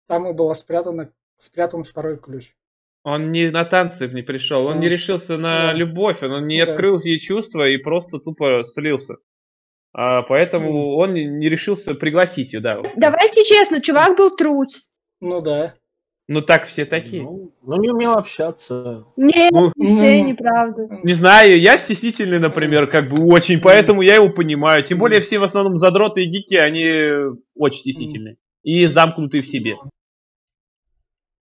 [0.08, 2.54] там и была спрятана, спрятан второй ключ.
[3.04, 5.74] Он не на танцы не пришел, он Ну, не решился на да.
[5.74, 6.72] любовь, он не Да.
[6.72, 9.18] открыл ей чувства и просто тупо слился.
[9.94, 10.98] А, поэтому Мгм.
[10.98, 12.82] он не- не решился пригласить ее, да.
[12.96, 14.92] Давайте честно, чувак был трус.
[15.22, 15.76] Ну да.
[16.28, 17.22] Ну так все такие.
[17.22, 19.06] Ну, ну, не умел общаться.
[19.16, 20.88] Нет, Ну, все ну, неправда.
[21.04, 24.84] Не знаю, я стеснительный, например, как бы очень, поэтому я его понимаю.
[24.84, 28.38] Тем более все в основном задроты и гики, они очень стеснительные.
[28.64, 29.76] И замкнутые в себе.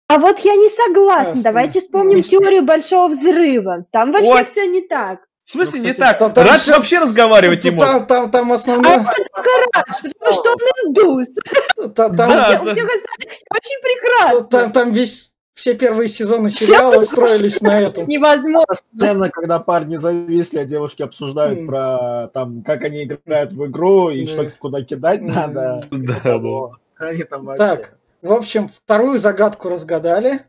[0.06, 1.42] А вот я не согласна.
[1.42, 3.86] Давайте вспомним Ну, теорию большого взрыва.
[3.90, 4.44] Там вообще Ой.
[4.44, 5.26] все не так.
[5.50, 6.18] В смысле Ну, не кстати, так?
[6.20, 8.06] та- там Радж всё- вообще разговаривать не Там, может.
[8.06, 8.94] там, там А основное...
[9.00, 11.28] это только Радж, потому что он индус.
[11.76, 12.44] та- Там, Да.
[12.44, 14.42] Все, у всех остальных все очень прекрасно.
[14.44, 18.06] там, там весь все первые сезоны сериала строились на этом.
[18.06, 18.72] Невозможно.
[18.76, 21.66] Сцена, когда парни зависли, а девушки обсуждают М.
[21.66, 24.30] про там, как они играют в игру и Да.
[24.32, 25.26] что куда кидать М.
[25.26, 25.82] надо.
[25.90, 26.76] Да, Того.
[26.96, 30.44] Они там вообще- Так, в общем, вторую загадку разгадали.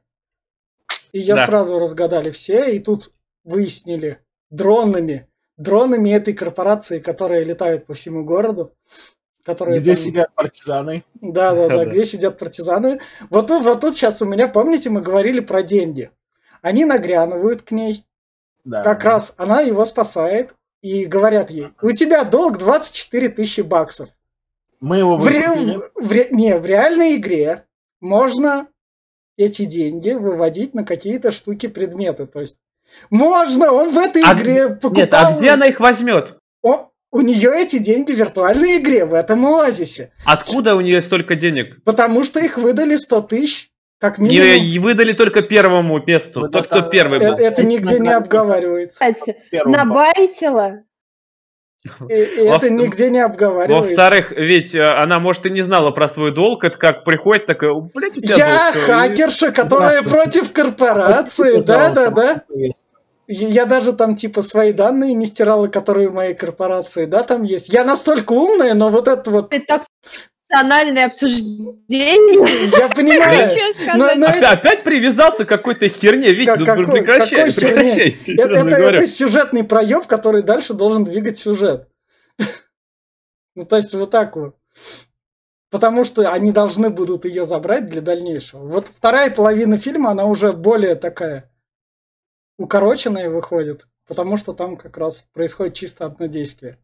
[1.11, 1.47] Ее Да.
[1.47, 3.11] сразу разгадали все, и тут
[3.43, 4.19] выяснили
[4.51, 5.27] дронами,
[5.57, 8.73] дронами этой корпорации, которые летают по всему городу.
[9.43, 11.03] Которые Где там- сидят партизаны?
[11.19, 12.99] Да, да, да, где сидят партизаны.
[13.31, 16.11] Вот, тут- вот тут сейчас у меня, помните, мы говорили про деньги.
[16.61, 18.05] Они нагрянывают к ней,
[18.63, 18.83] Да.
[18.83, 24.09] как раз она его спасает, и говорят ей, у тебя долг 24 тысячи баксов.
[24.79, 27.65] Мы его В, ре- в ре- не, в реальной игре
[27.99, 28.67] можно
[29.37, 32.25] эти деньги выводить на какие-то штуки, предметы.
[32.27, 32.57] То есть
[33.09, 34.95] можно, он в этой А игре покупал...
[34.95, 36.37] Нет, а где она их возьмет?
[36.61, 40.13] О, у нее эти деньги в виртуальной игре, в этом оазисе.
[40.25, 41.83] Откуда у нее столько денег?
[41.83, 43.69] Потому что их выдали 100 тысяч,
[43.99, 44.47] как минимум.
[44.47, 46.41] Не выдали только первому месту.
[46.41, 47.37] Вот Тот, это- кто первый Э- был.
[47.37, 48.93] Это нигде не обговаривается.
[48.99, 49.35] Кстати,
[49.65, 50.83] набайтила.
[52.09, 53.89] И- и Во- Это нигде не обговаривается.
[53.89, 56.63] Во-вторых, ведь э, она, может, и не знала про свой долг.
[56.63, 58.86] Это как приходит такая, блядь, у тебя Я долг.
[58.86, 60.23] хакерша, которая Здравствуйте.
[60.23, 61.43] против корпорации.
[61.53, 62.55] Простите, Да, да, пожалуйста, да.
[62.59, 62.88] есть.
[63.27, 67.69] Я даже там типа свои данные не стирала, которые в моей корпорации, да, там есть.
[67.69, 69.82] Я настолько умная, но вот это вот, Это так
[70.51, 72.69] национальное обсуждение.
[72.79, 73.47] я понимаю.
[73.97, 76.33] Но- но Опять, это- опять привязался к какой-то херне.
[76.33, 81.37] Вить, Как- ну какой- прекращай, прекращай, Это, это- это сюжетный проеб, который дальше должен двигать
[81.37, 81.87] сюжет.
[83.55, 84.55] Ну, то есть вот так вот.
[85.69, 88.65] Потому что они должны будут ее забрать для дальнейшего.
[88.67, 91.49] Вот вторая половина фильма, она уже более такая
[92.57, 96.77] укороченная выходит, потому что там как раз происходит чисто одно действие.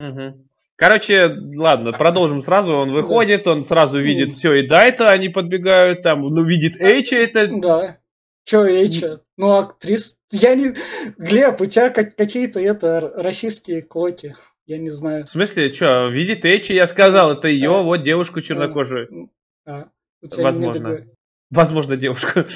[0.00, 0.47] Мгм.
[0.78, 2.72] Короче, ладно, продолжим сразу.
[2.72, 7.16] Он выходит, он сразу видит все, и да, это они подбегают, там, ну, видит Эйча,
[7.16, 7.48] это...
[7.48, 7.98] Да.
[8.44, 9.20] Че, Эйча?
[9.36, 10.16] Ну, актрис...
[10.30, 10.74] Я не...
[11.18, 14.36] Глеб, у тебя как- какие-то это р- расистские клоки.
[14.66, 15.24] Я не знаю.
[15.24, 17.82] В смысле, что, видит Эйча, я сказал, это ее, А.
[17.82, 19.30] вот девушку чернокожую.
[19.66, 19.88] А,
[20.22, 21.06] не Возможно.
[21.50, 22.46] Возможно, девушка.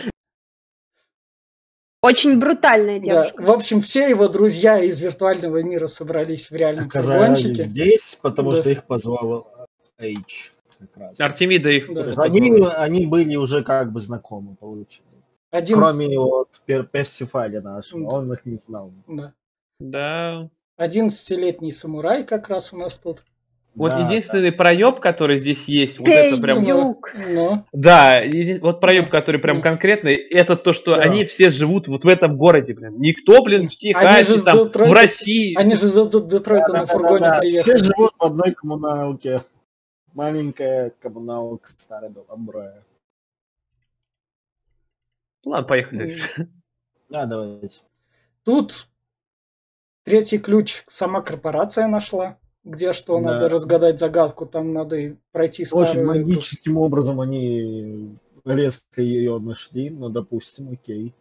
[2.02, 3.04] Очень брутальная Да.
[3.04, 3.42] девушка.
[3.42, 7.62] В общем, все его друзья из виртуального мира собрались в реальном Оказались фургончике.
[7.64, 8.56] здесь, потому Да.
[8.56, 9.46] что их позвал
[9.98, 10.52] Эйч.
[10.80, 11.20] Как раз.
[11.20, 12.14] Артемида их Да.
[12.24, 12.40] Они,
[12.76, 15.06] они были уже как бы знакомы, получилось.
[15.52, 18.16] Один Кроме вот Пер- Персифаля нашего, Да.
[18.16, 18.90] он их не знал.
[19.06, 19.32] Да.
[19.78, 20.48] Да.
[20.76, 23.22] 11-летний самурай как раз у нас тут.
[23.74, 26.58] Вот Да, единственный проеб, который здесь есть, вот это прям...
[26.58, 27.14] Пиздюк.
[27.34, 28.20] Но Да,
[28.60, 29.62] вот проеб, который прям Ну.
[29.62, 31.00] конкретный, это то, что Всё.
[31.00, 33.00] они все живут вот в этом городе, блин.
[33.00, 35.54] Никто, блин, в Техасе, там, в Детройта- России.
[35.58, 37.62] они же за Детройта на фургоне Да-да-да, приехали.
[37.62, 39.40] Все живут в одной коммуналке.
[40.12, 42.82] Маленькая коммуналка старый дом Амброя.
[45.44, 46.48] Ладно, поехали дальше.
[47.08, 47.80] Да, давайте.
[48.44, 48.86] Тут
[50.04, 53.32] третий ключ сама корпорация нашла, где что Да.
[53.32, 56.10] надо разгадать загадку, там надо и пройти Очень старую...
[56.12, 61.14] эту- магическим образом они резко ее нашли, но допустим, окей.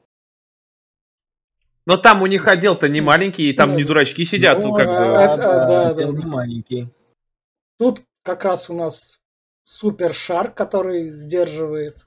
[1.88, 4.76] Но там у них отдел-то не маленький, и там Ну, не дурачки сидят, ну, Ну,
[4.76, 5.22] как а, бы.
[5.22, 6.28] это- да, отдел да, не да.
[6.28, 6.88] маленький.
[7.80, 9.18] Тут как раз у нас
[9.64, 12.06] супер шар, который сдерживает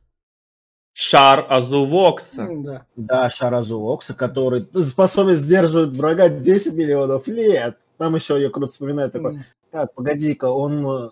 [0.96, 2.46] Шар Азувокса.
[2.62, 2.86] Да.
[2.94, 7.76] Да, Шаразуокса, который способен сдерживать врага 10 миллионов лет.
[7.98, 9.38] Там еще я круто вспоминаю такой,
[9.70, 11.10] так, погоди-ка, он э,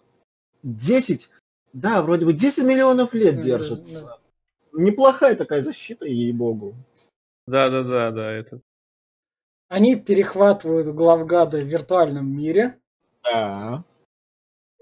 [0.63, 1.31] 10,
[1.73, 4.19] да, вроде бы 10 миллионов лет Да, держится.
[4.73, 6.75] Неплохая такая защита, ей-богу.
[7.47, 8.61] Да-да-да, да, это.
[9.69, 12.79] Они перехватывают главгада в виртуальном мире,
[13.25, 13.85] Да.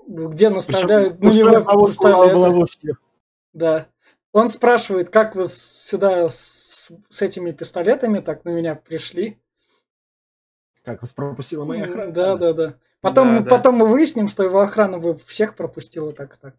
[0.06, 2.94] где наставляют Причем на него ловушке.
[3.52, 3.88] Да.
[4.32, 9.38] Он спрашивает, как вы сюда с, с этими пистолетами так на меня пришли.
[10.84, 12.12] Как вас пропустила моя охрана.
[12.12, 12.74] Да, да, да.
[13.00, 13.50] Потом, Да, да.
[13.56, 16.54] потом мы выясним, что его охрана бы всех пропустила так так.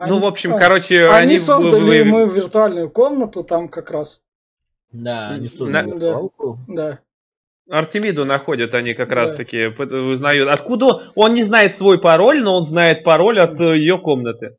[0.00, 1.38] Ну, в общем, а, короче, они, они...
[1.38, 4.22] создали вы- ему виртуальную комнату там как раз.
[4.92, 5.94] Да, они создали Да.
[5.96, 6.58] виртуалку.
[6.68, 7.00] Да.
[7.68, 9.38] Артемиду находят они как раз Да.
[9.38, 10.48] таки, пот- узнают.
[10.48, 14.56] Откуда он не знает свой пароль, но он знает пароль от ее комнаты.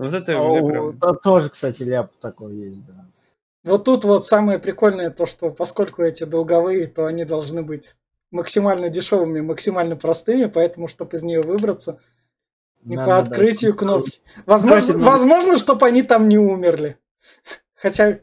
[0.00, 3.06] Вот это А у- прям- да, тоже, кстати, ляп такой есть, да.
[3.64, 7.94] Вот тут вот самое прикольное то, что поскольку эти долговые, то они должны быть
[8.30, 11.98] максимально дешевыми, максимально простыми, поэтому, чтобы из нее выбраться,
[12.82, 14.20] не Надо, по да, открытию чтобы- кнопки.
[14.46, 16.96] Возможно, Кстати, надо- возможно, чтобы они там не умерли.
[17.74, 18.20] Хотя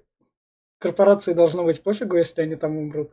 [0.80, 3.12] корпорации должно быть пофигу, если они там умрут.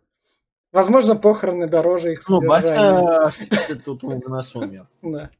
[0.73, 3.07] Возможно, похороны дороже их Ну, содержания.
[3.07, 3.35] батя
[3.85, 4.87] тут у нас умер.
[5.03, 5.31] Да.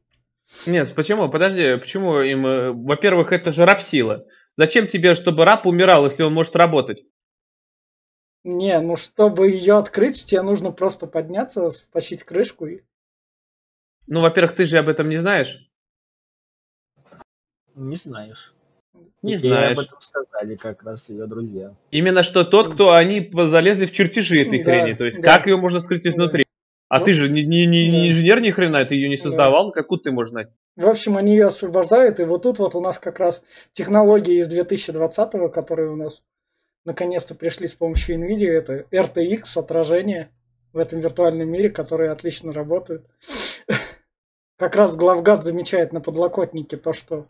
[0.65, 1.29] Нет, почему?
[1.29, 2.45] Подожди, почему им...
[2.45, 4.25] э, Во-первых, это же раб-сила.
[4.55, 7.03] Зачем тебе, чтобы раб умирал, если он может работать?
[8.43, 12.81] Не, ну чтобы ее открыть, тебе нужно просто подняться, стащить крышку и...
[14.07, 15.67] Ну, во-первых, ты же об этом не знаешь.
[17.75, 18.53] Не знаешь.
[19.23, 19.71] Не Ей знаешь.
[19.77, 21.75] об этом сказали как раз ее друзья.
[21.89, 24.93] Именно что тот, кто они залезли в чертежи этой Да, хрени.
[24.95, 25.35] То есть, да.
[25.35, 26.44] как ее можно скрыть изнутри?
[26.95, 28.09] А Ну, ты же не, не- не- не да.
[28.09, 29.23] инженер ни хрена, ты ее не Да.
[29.23, 30.47] создавал, откуда ты можешь знать?
[30.77, 33.43] В общем, они ее освобождают, и вот тут вот у нас как раз
[33.73, 36.23] технологии из 2020-го, которые у нас
[36.85, 40.29] наконец-то пришли с помощью NVIDIA, это RTX, отражение
[40.71, 43.05] в этом виртуальном мире, которые отлично работают.
[44.57, 47.27] Как раз главгад замечает на подлокотнике то, что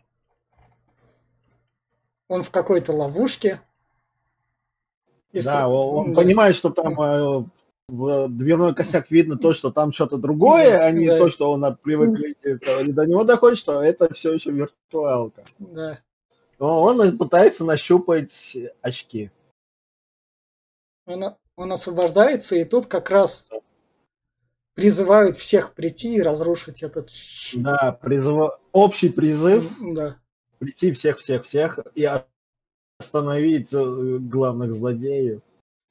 [2.28, 3.60] он в какой-то ловушке.
[5.32, 6.22] И Да, с- он, он да.
[6.22, 7.44] понимает, что там э,
[7.88, 11.18] в дверной косяк видно то, что там что-то другое, Да, а не да.
[11.18, 12.62] то, что он от- привык видеть.
[12.88, 15.44] И до него доходит, что это все еще виртуалка.
[15.58, 16.00] Да.
[16.58, 19.30] Но он пытается нащупать очки.
[21.06, 23.48] Он, он освобождается, и тут как раз
[24.74, 27.10] призывают всех прийти и разрушить этот.
[27.54, 28.58] Да, призыва...
[28.72, 30.16] общий призыв Да.
[30.58, 32.08] прийти всех-всех-всех и
[32.98, 35.40] остановить э, главных злодеев.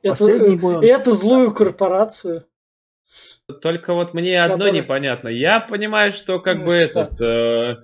[0.05, 2.45] Эту, Последний бой он- эту злую корпорацию.
[3.61, 5.27] Только вот мне одно Который- непонятно.
[5.29, 7.01] Я понимаю, что как Ну, бы что?
[7.01, 7.21] этот...
[7.21, 7.77] э,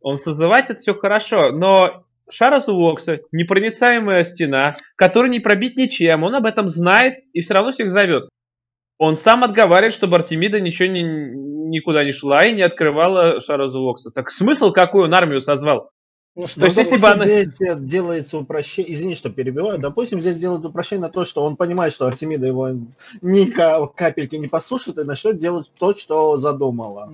[0.00, 6.24] он созывать это все хорошо, но Шарас Уокса непроницаемая стена, которую не пробить ничем.
[6.24, 8.28] Он об этом знает и все равно всех зовет.
[8.98, 14.10] Он сам отговаривает, чтобы Артемида ничего не, никуда не шла и не открывала Шаразу Вокса.
[14.10, 15.90] Так смысл какой он армию созвал?
[16.34, 20.36] Ну что То есть, если бы она- Здесь делается упрощение, извини, что перебиваю, допустим, здесь
[20.36, 22.68] делают упрощение на то, что он понимает, что Артемида его
[23.22, 27.12] ни ка- капельки не послушает и начнет делать то, что задумала.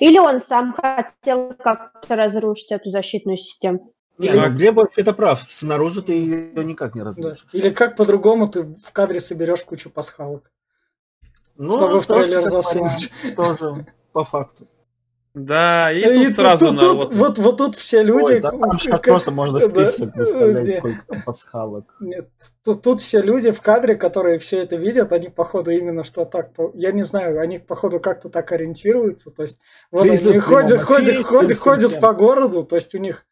[0.00, 3.92] Или он сам хотел как-то разрушить эту защитную систему.
[4.18, 4.50] Не, Так.
[4.52, 7.06] ну, Глеб вообще-то прав, снаружи ты ее никак не да.
[7.08, 7.46] разрушишь.
[7.52, 10.50] Или как по-другому ты в кадре соберешь кучу пасхалок.
[11.56, 13.10] Ну, чтобы в трейлер засунуть.
[13.36, 14.66] Тоже, по факту.
[15.36, 18.24] Да, и, И тут тут- сразу тут- тут- вот- вот, вот тут все люди...
[18.24, 21.94] Ой, да там как- просто можно да, список представлять, где- сколько там пасхалок.
[22.00, 22.30] Нет,
[22.64, 26.52] тут, тут все люди в кадре, которые все это видят, они походу именно что так,
[26.72, 29.58] я не знаю, они походу как-то так ориентируются, то есть
[29.90, 33.26] вот Призыв они ходят, ходят, ходят, ходят по городу, то есть у них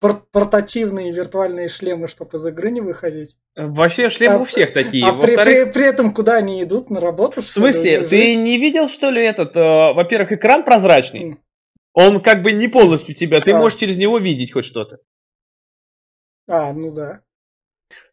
[0.00, 3.36] пор- портативные виртуальные шлемы, чтобы из игры не выходить.
[3.56, 5.06] Вообще шлемы А- у всех такие.
[5.06, 7.42] а при, при- при этом куда они идут на работу?
[7.42, 11.38] в смысле, ты не видел, что ли, этот, э, во-первых, экран прозрачный?
[11.94, 13.58] Он как бы не полностью тебя, ты Да.
[13.58, 14.98] можешь через него видеть хоть что-то.
[16.46, 17.20] А, ну да.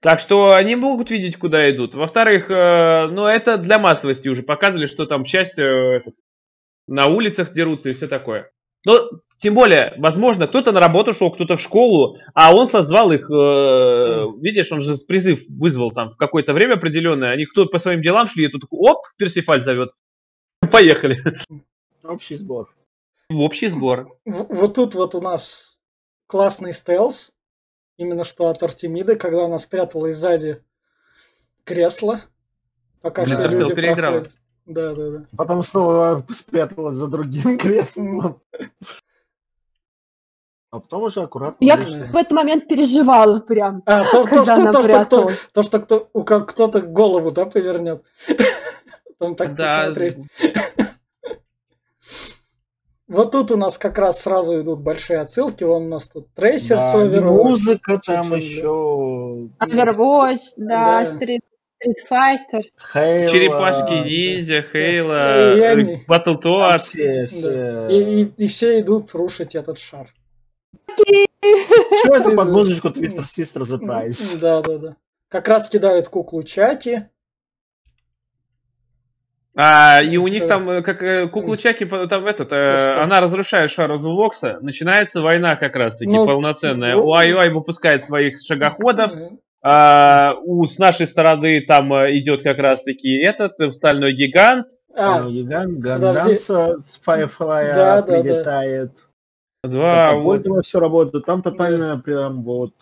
[0.02, 1.96] Так что они могут видеть, куда идут.
[1.96, 6.16] Во-вторых, э, ну это для массовости уже показывали, что там часть э, этот,
[6.88, 8.52] на улицах дерутся и все такое.
[8.86, 13.30] Но тем более, возможно, кто-то на работу шел, кто-то в школу, а он созвал их,
[13.30, 18.02] э, видишь, он же призыв вызвал там в какое-то время определенное, они кто по своим
[18.02, 19.92] делам шли, и тут оп, Персифаль зовет.
[20.72, 21.18] Поехали.
[22.04, 22.74] Общий сбор.
[23.30, 24.18] В общий сбор.
[24.26, 25.80] Вот тут вот у нас
[26.28, 27.32] классный стелс,
[27.98, 30.64] именно что от Артемиды, когда она спряталась сзади
[31.66, 32.22] кресла,
[33.02, 34.32] пока Да, все люди проходят.
[34.66, 35.26] Да, да, да.
[35.38, 38.42] Потом снова спряталась за другим креслом.
[40.72, 42.06] А потом уже аккуратно Я вышла.
[42.12, 43.82] в этот момент переживала прям.
[43.86, 47.32] А, то, то, Когда что, она то, что, кто, то, что кто, у кто-то голову,
[47.32, 48.04] да, повернет.
[49.20, 50.18] Там так Да, посмотреть.
[53.08, 55.64] Вот тут у нас как раз сразу идут большие отсылки.
[55.64, 57.22] Вон у нас тут трейсер с Да, Overwatch.
[57.22, 59.48] музыка там еще.
[59.62, 61.14] Overwatch, да, Да.
[61.14, 61.40] Street,
[61.86, 62.62] Street Fighter.
[62.94, 63.32] Хейла.
[63.32, 65.34] Черепашки ниндзя, Хейла,
[65.72, 66.04] они.
[66.08, 66.80] Battle Там Toads.
[66.80, 67.88] Все, все.
[67.90, 70.14] И, и- и все идут рушить этот шар.
[70.88, 74.40] Что это под Из- музычку Twister Sister The?
[74.42, 74.96] Да, да, да.
[75.30, 77.06] Как раз кидают куклу Чаки.
[79.58, 83.22] А, и у них там, э, как э, куклу Чаки, там этот, э, Ну она
[83.22, 86.96] разрушает шар Вокса, начинается война как раз-таки Ну, полноценная.
[86.96, 89.14] ну- У IOI выпускает своих шагоходов,
[89.68, 94.68] а, у, с нашей стороны там э, идет как раз-таки этот, э, стальной гигант.
[94.96, 95.80] А, Гигант.
[95.80, 98.02] Ганданса с Firefly Да, да, да.
[98.04, 98.92] прилетает.
[99.64, 100.44] Два, Там вот.
[100.44, 101.26] по все работает.
[101.26, 102.74] Там тотально прям вот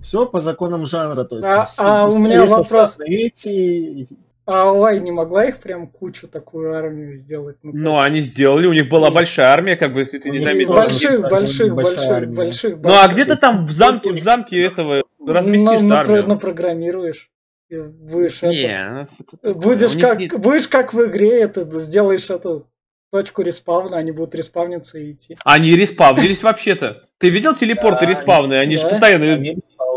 [0.00, 1.24] все по законам жанра.
[1.24, 2.98] То есть, А- а у меня есть вопрос.
[3.00, 4.06] эти-
[4.46, 7.56] а Ой не могла их прям кучу такую армию сделать?
[7.62, 9.14] Ну, Но просто- они сделали, у них была Ну.
[9.14, 10.66] большая армия, как бы, если ты не Ну, заметил.
[10.68, 15.94] тоже больших, больших, больших, Ну а где-то там в замке, в замке этого разместишь напро-
[15.96, 16.26] армию.
[16.28, 17.30] напрограммируешь.
[17.68, 19.04] И будешь это- Не,
[19.42, 19.54] это.
[19.54, 22.68] Будешь как, не- будешь как в игре, это сделаешь эту
[23.10, 25.36] точку респавна, они будут респавниться и идти.
[25.44, 27.02] Они респавнились вообще-то.
[27.18, 28.54] Ты видел телепорты респавны?
[28.54, 29.42] Они же постоянно...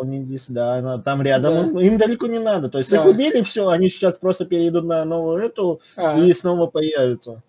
[0.01, 2.69] Они респаунились, да, она там рядом, им далеко не надо.
[2.69, 3.09] То есть их Да.
[3.09, 7.41] убили, все, они сейчас просто перейдут на новую эту А, и снова появятся.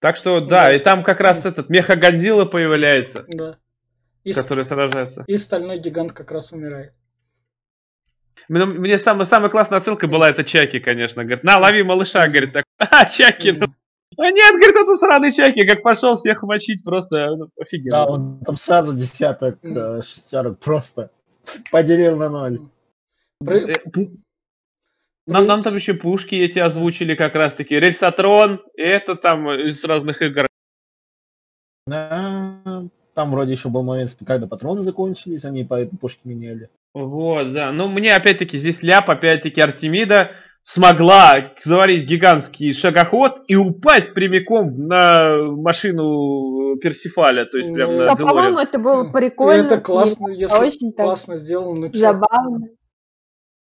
[0.00, 0.76] Так что, да, Да.
[0.76, 3.56] и там как раз этот Меха-Годзилла появляется, да.
[4.24, 5.24] И, с- который сражается.
[5.26, 6.92] и стальной гигант как раз умирает.
[8.48, 11.24] Мне, мне самая, самая классная отсылка была это Чаки, конечно.
[11.24, 13.66] Говорит, на, лови малыша, говорит, так, а, Чаки, ну,
[14.16, 17.90] а нет, говорит, это сраный Чаки, как пошел всех мочить, просто ну, офигенно.
[17.90, 21.10] Да, он там сразу десяток, э, шестерок просто
[21.72, 22.60] поделил на ноль.
[23.46, 23.72] Э,
[25.26, 27.78] Нам, нам там еще пушки эти озвучили как раз-таки.
[27.78, 30.46] Рельсотрон, это там из разных игр.
[31.86, 32.84] Да,
[33.14, 36.68] Там вроде еще был момент, когда патроны закончились, они поэтому пушки меняли.
[36.94, 37.72] Вот, да.
[37.72, 40.32] Ну, мне опять-таки здесь ляп, опять-таки Артемида
[40.62, 48.16] смогла заварить гигантский шагоход и упасть прямиком на машину Персифаля, то есть прям Ну, на
[48.16, 49.66] по-моему, это было прикольно.
[49.66, 51.88] это классно, если очень так классно сделано.
[51.88, 52.68] Ну, забавно.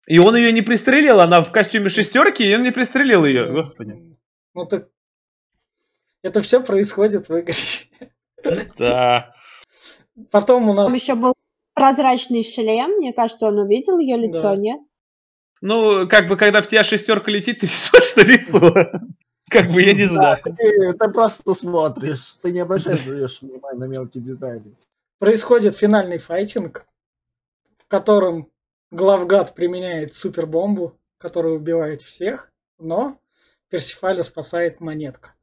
[0.08, 3.93] И он ее не пристрелил, она в костюме шестерки, и он не пристрелил ее, господи.
[4.54, 4.88] Ну так
[6.24, 7.54] это все происходит в игре.
[8.78, 9.32] Да.
[10.32, 11.34] Потом у нас Там еще был
[11.74, 12.98] прозрачный шлем.
[12.98, 14.56] Мне кажется, он увидел ее лицо, Да.
[14.56, 14.80] нет?
[15.68, 19.01] Ну, как бы, когда в тебя шестерка летит, ты смотришь на лицо.
[19.49, 20.38] Как бы, я не знаю.
[20.43, 24.61] Ты, ты просто смотришь, ты не обращаешь внимания на мелкие детали.
[25.18, 26.86] происходит финальный файтинг,
[27.80, 28.51] в котором
[28.91, 33.20] главгад применяет супербомбу, которая убивает всех, но
[33.70, 35.34] Персифаля спасает монетка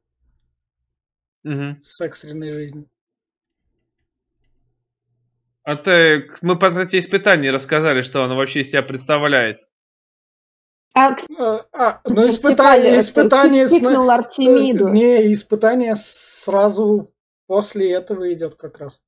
[1.43, 1.81] Мгм.
[1.83, 2.89] с экстренной жизнью.
[5.63, 9.59] А ты, мы по трате испытаний рассказали, что она вообще из себя представляет.
[10.95, 14.89] А, кстати, А, а, ну испытание, испытание, кикнул Артемиду.
[14.89, 17.11] не испытание сразу
[17.47, 19.01] после этого идет как раз.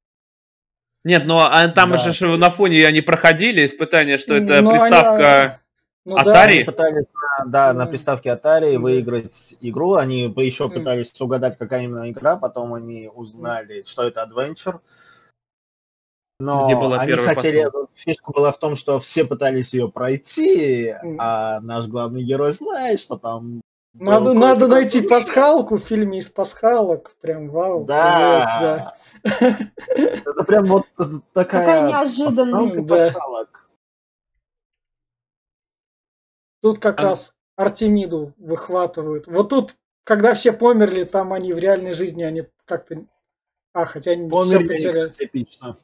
[1.03, 1.97] Нет, но а там Да.
[1.97, 5.61] же на фоне они проходили испытания, что это Ну, они- приставка...
[6.03, 6.23] ну Atari?
[6.33, 11.59] да, Они пытались на, да, на приставке Atari выиграть игру, они бы еще пытались угадать,
[11.59, 14.79] какая именно игра, потом они узнали, что это Adventure.
[16.39, 17.87] Но Где была они хотели, посылка?
[17.93, 21.17] фишка была в том, что все пытались ее пройти, Мгм.
[21.19, 23.61] а наш главный герой знает, что там...
[23.93, 25.17] надо, надо найти другой.
[25.19, 27.15] пасхалку в фильме из пасхалок.
[27.21, 27.85] Прям вау.
[27.85, 28.95] Да.
[29.23, 30.85] Это прям вот
[31.31, 31.65] такая...
[31.65, 32.85] Какая неожиданность.
[32.85, 33.11] Да.
[33.13, 33.69] пасхалок.
[36.61, 39.27] Тут как А- раз Артемиду выхватывают.
[39.27, 43.05] Вот тут, когда все померли, там они в реальной жизни, они как-то...
[43.73, 45.09] А, хотя они все Померли они, потеряли.
[45.09, 45.77] кстати, эпично.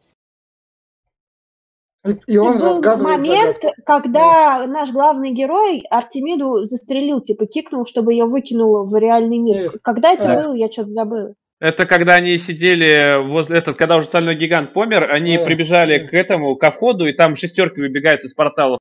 [2.25, 3.83] И- он был разгадывает момент, загадку.
[3.85, 9.65] когда наш главный герой Артемиду застрелил, типа кикнул, чтобы ее выкинуло в реальный мир.
[9.67, 10.41] Эх, Когда это да.
[10.41, 11.35] было, я что-то забыла.
[11.59, 15.43] Это когда они сидели возле этот, когда уже стальной гигант помер, они Да.
[15.45, 16.07] прибежали Да.
[16.07, 18.79] к этому, ко входу, и там шестерки выбегают из порталов.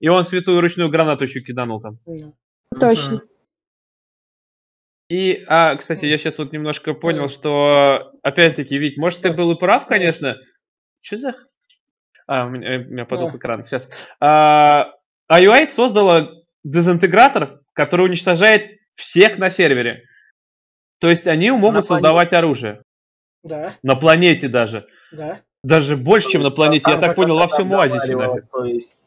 [0.00, 1.98] И он святую ручную гранату еще киданул там.
[2.04, 2.32] Да.
[2.80, 3.22] Точно.
[5.08, 9.36] И, а, кстати, я сейчас вот немножко понял, что, опять-таки, Вить, может, ты Что?
[9.36, 10.36] был и прав, конечно.
[11.00, 11.34] Что за...
[12.26, 13.38] А, у меня, э, у меня потух Да.
[13.38, 13.88] экран, сейчас.
[14.20, 14.92] А,
[15.32, 16.30] iOS создала
[16.64, 20.04] дезинтегратор, который уничтожает всех на сервере.
[20.98, 21.88] То есть они могут планете.
[21.88, 22.82] создавать оружие.
[23.42, 24.86] Да, На планете даже.
[25.12, 25.40] да.
[25.62, 26.90] Даже больше, чем на планете.
[26.92, 28.16] Я так понял, во всем оазисе
[28.52, 28.98] то есть,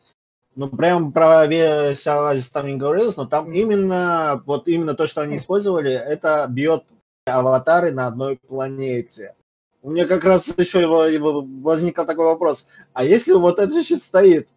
[0.56, 5.22] ну, прям про весь оазис там не говорилось, но там именно, вот именно то, что
[5.22, 6.84] они использовали, это бьет
[7.26, 9.36] аватары на одной планете.
[9.82, 12.68] У меня как раз еще его, его возник такой вопрос.
[12.94, 14.50] А если вот этот щит стоит,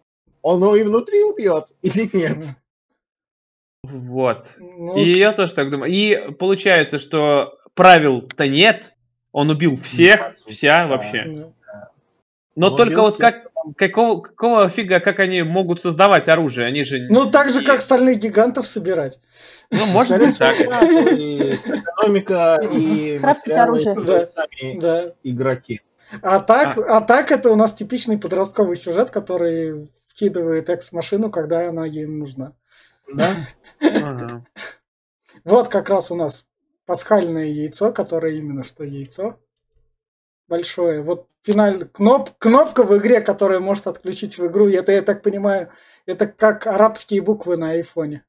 [0.43, 2.45] он его и внутри убьет или нет?
[3.85, 4.49] Вот.
[4.59, 5.93] Ну, И я тоже так думаю.
[5.93, 8.93] И получается, что правил-то нет.
[9.33, 10.87] Он убил всех, вся да.
[10.87, 11.53] вообще.
[12.55, 13.47] Но Он только вот как,
[13.77, 16.67] какого, какого фига, как они могут создавать оружие?
[16.67, 17.07] Они же...
[17.09, 19.19] ну, так же, как стальных гигантов собирать.
[19.71, 20.61] Ну, может быть, так.
[20.61, 23.19] Экономика и
[23.53, 24.27] оружие.
[24.27, 25.81] сами игроки.
[26.21, 27.01] А так, а.
[27.01, 32.53] так это у нас типичный подростковый сюжет, который вкидывает экс-машину, когда она ей нужна.
[33.11, 33.47] Да?
[35.45, 36.47] Вот как раз у нас
[36.85, 39.39] пасхальное яйцо, которое именно что яйцо.
[40.49, 41.03] Большое.
[41.03, 41.87] Вот финаль...
[41.89, 42.31] Кноп...
[42.39, 44.69] кнопка в игре, которая может отключить в игру.
[44.69, 45.71] Это, я так понимаю,
[46.07, 48.25] это как арабские буквы на айфоне.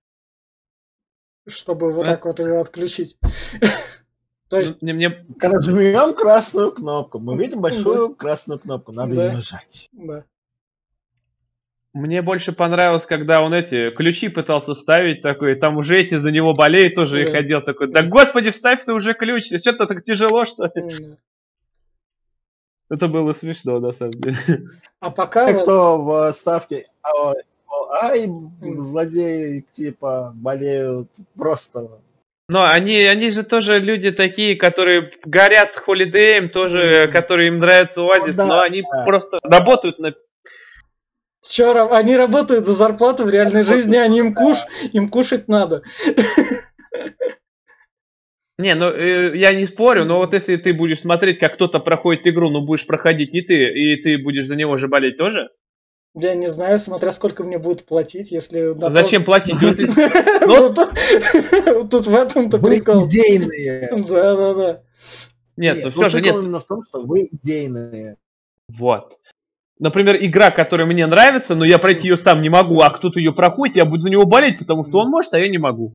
[1.48, 3.18] Чтобы вот так вот ее отключить.
[4.50, 9.16] То есть, Ну, Мне, мне- Когда жмем красную кнопку, мы видим большую красную кнопку, надо
[9.16, 9.26] Да.
[9.26, 9.90] ее нажать.
[9.92, 10.24] да.
[11.94, 16.54] мне больше понравилось, когда он эти ключи пытался ставить такой, там уже эти за него
[16.54, 17.34] болеют, тоже и Да.
[17.34, 21.18] ходил такой, да господи, вставь ты уже ключ, что-то так тяжело, что ли?»
[22.94, 24.38] Это было смешно, на самом деле.
[25.00, 27.34] А пока Те, кто в ставке а,
[28.04, 28.30] ай,
[28.62, 31.90] злодеи, типа, болеют просто.
[32.48, 38.36] Но они, они же тоже люди такие, которые горят холидеем, тоже, которые им нравится оазис,
[38.36, 39.06] да, но они да.
[39.06, 40.14] просто работают на
[41.50, 44.58] Чё, ра- они работают за зарплату в реальной жизни, они им куш,
[44.92, 45.82] им кушать надо.
[48.60, 52.28] Не, ну э, я не спорю, но вот если ты будешь смотреть, как кто-то проходит
[52.28, 55.50] игру, но будешь проходить не ты, и ты будешь за него же болеть тоже?
[56.16, 58.74] Я не знаю, смотря сколько мне будут платить, если...
[58.76, 59.56] на Зачем платить?
[60.46, 60.74] Ну,
[61.90, 63.08] тут в этом-то прикол.
[63.08, 63.90] идейные.
[64.08, 64.82] Да, да, да.
[65.58, 66.46] Нет, ну ну, все же прикол нет.
[66.46, 68.18] именно в том, что вы идейные.
[68.68, 69.18] Вот.
[69.80, 73.34] Например, игра, которая мне нравится, но я пройти ее сам не могу, а кто-то ее
[73.34, 75.94] проходит, я буду за него болеть, потому что он может, а я не могу.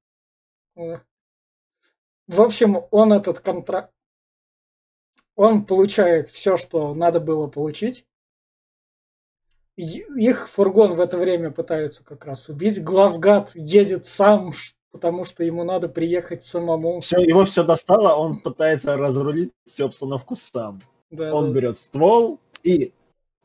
[2.29, 3.91] В общем, он этот контракт...
[5.35, 8.05] Он получает все, что надо было получить.
[9.76, 12.83] Их фургон в это время пытаются как раз убить.
[12.83, 14.53] Главгад едет сам,
[14.91, 17.01] потому что ему надо приехать самому.
[17.01, 20.81] Все, его все достало, он пытается разрулить всю обстановку сам.
[21.11, 21.53] Да, Он да.
[21.53, 22.93] берет ствол и,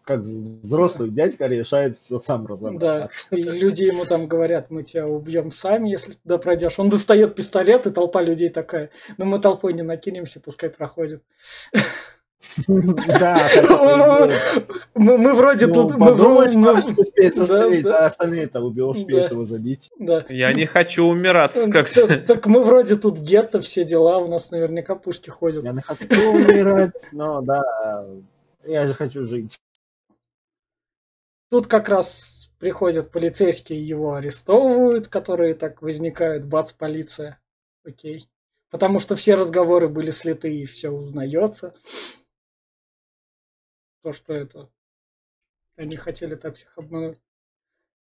[0.03, 3.35] как взрослый дядька, решает все сам Да, разобраться.
[3.35, 6.77] и люди ему там говорят, мы тебя убьем сами, если туда пройдешь.
[6.77, 11.23] Он достает пистолет, и толпа людей такая, ну мы толпой не накинемся, пускай проходит.
[12.67, 14.65] Да, есть.
[14.95, 15.95] Мы, вроде Ну, тут...
[15.95, 17.35] мы подумаешь, успеет
[17.83, 17.99] Да, да.
[17.99, 19.35] а остальные-то убил, успеют Да.
[19.35, 19.91] его забить.
[19.97, 20.25] да.
[20.29, 22.17] Я не хочу умираться, как Так, же.
[22.27, 25.63] так мы вроде тут гетто, все дела, у нас наверняка пушки ходят.
[25.63, 27.63] Я не хочу умирать, но да,
[28.67, 29.61] я же хочу жить.
[31.53, 37.39] Тут как раз приходят полицейские, его арестовывают, которые так возникают, бац, полиция.
[37.85, 38.27] Окей.
[38.71, 41.75] Потому что все разговоры были слиты и все узнается.
[44.01, 44.71] То, что это...
[45.75, 47.21] Они хотели так всех обмануть.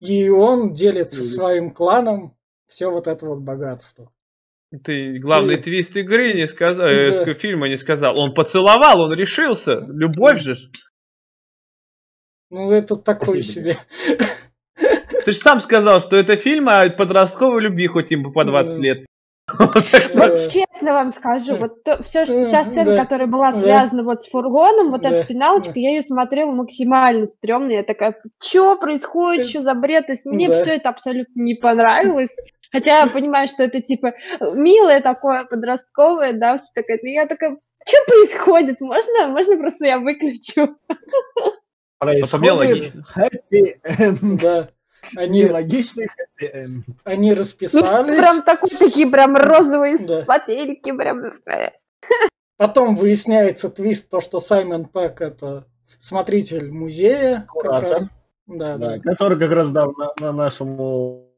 [0.01, 1.35] И он делится Ужас.
[1.35, 2.37] своим кланом
[2.67, 4.13] все вот это вот богатство.
[4.83, 7.35] Ты главный Ну, твист игры не сказал, э, да.
[7.35, 8.19] фильма не сказал.
[8.19, 9.87] Он поцеловал, он решился.
[9.87, 10.57] Любовь же.
[12.57, 13.77] Ну, это такой себе.
[14.77, 18.83] Ты же сам сказал, что это фильм о подростковой любви, хоть им по 20 Ну.
[18.83, 19.07] лет.
[19.59, 19.75] Вот
[20.51, 25.05] честно вам скажу, вот то, все, вся сцена, которая была связана вот с фургоном, вот
[25.05, 27.73] эта финалочка, я ее смотрела максимально стрёмно.
[27.73, 30.07] Я такая, что происходит, Э, что за бред?
[30.07, 32.35] То есть мне все это абсолютно не понравилось.
[32.73, 36.99] Хотя я понимаю, что это типа милое такое, подростковое, да, все такое.
[37.03, 38.81] Но я такая, что происходит?
[38.81, 40.75] Можно, можно просто я выключу?
[41.99, 44.41] Происходит happy end.
[44.41, 44.69] Да.
[45.17, 46.09] Они, Нелогичный
[46.43, 46.83] end.
[47.05, 48.19] они Ну, все расписались.
[48.19, 50.25] прям такой, такие прям розовые Да.
[50.25, 51.23] сопельки, прям.
[52.57, 55.67] Потом выясняется твист, то, что Саймон Пэк это
[56.01, 57.41] смотритель музея.
[57.41, 57.91] Как Куратор.
[57.91, 58.09] раз.
[58.47, 58.99] Да, Да, да.
[59.01, 61.29] который как раз дал на, на нашему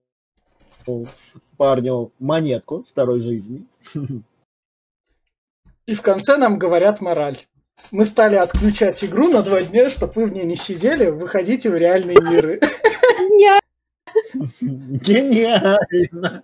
[1.56, 3.66] парню монетку второй жизни.
[5.86, 7.46] И в конце нам говорят мораль.
[7.90, 11.76] Мы стали отключать игру на два дня, чтобы вы в ней не сидели, выходите в
[11.76, 12.60] реальные миры.
[13.38, 13.58] Я
[14.60, 16.42] Гениально!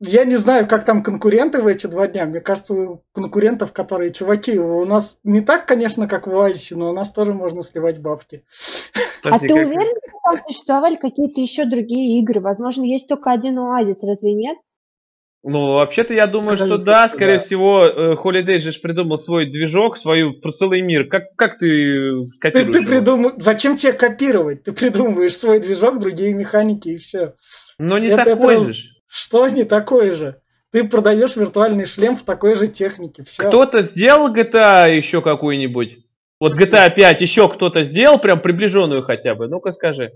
[0.00, 2.26] Я не знаю, как там конкуренты в эти два дня.
[2.26, 6.90] Мне кажется, у конкурентов, которые, чуваки, у нас не так, конечно, как в Оазисе, но
[6.90, 8.44] у нас тоже можно сливать бабки.
[9.24, 12.40] а ты уверен, что там существовали какие-то еще другие игры?
[12.40, 14.58] Возможно, есть только один Оазис, разве нет?
[15.44, 17.44] Ну, вообще-то я думаю, что да, скорее да.
[17.44, 21.08] всего, э, Holiday же придумал свой движок, свою про целый мир.
[21.08, 23.32] Как, как ты скопируешь ты, ты придум...
[23.36, 24.64] Зачем тебе копировать?
[24.64, 27.34] Ты придумываешь свой движок, другие механики и все.
[27.78, 28.72] Но не это, такой это...
[28.72, 28.90] же.
[29.06, 30.40] Что не такой же?
[30.72, 33.22] Ты продаешь виртуальный шлем в такой же технике.
[33.24, 33.44] Все.
[33.44, 35.98] Кто-то сделал GTA еще какую-нибудь?
[36.40, 39.48] Вот GTA 5 еще кто-то сделал, прям приближенную хотя бы?
[39.48, 40.12] Ну-ка скажи.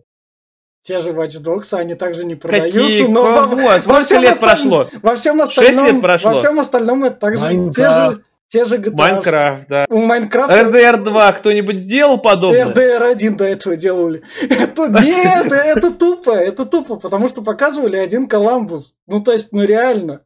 [0.82, 3.06] Те же Watch Dogs, они также не продаются, Какие?
[3.06, 3.56] но Кого?
[3.56, 4.48] во, Сколько во всем лет осталь...
[4.50, 4.88] прошло?
[5.00, 6.32] Во всем остальном, лет прошло.
[6.32, 8.90] Во всем остальном это также те же, те же GTA.
[8.92, 9.86] Майнкрафт, да.
[9.88, 10.60] У Майнкрафта...
[10.60, 12.66] RDR 2 кто-нибудь сделал подобное?
[12.66, 14.22] RDR 1 до этого делали.
[14.40, 18.94] Это, нет, это тупо, это тупо, потому что показывали один Коламбус.
[19.06, 20.22] Ну, то есть, ну реально.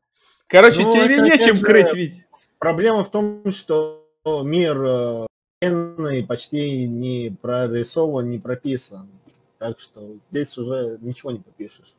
[0.47, 2.25] Короче, ну, тебе нечем крыть, ведь.
[2.59, 5.27] Проблема в том, что мир
[5.61, 9.11] э, почти не прорисован, не прописан.
[9.59, 11.95] Так что здесь уже ничего не попишешь.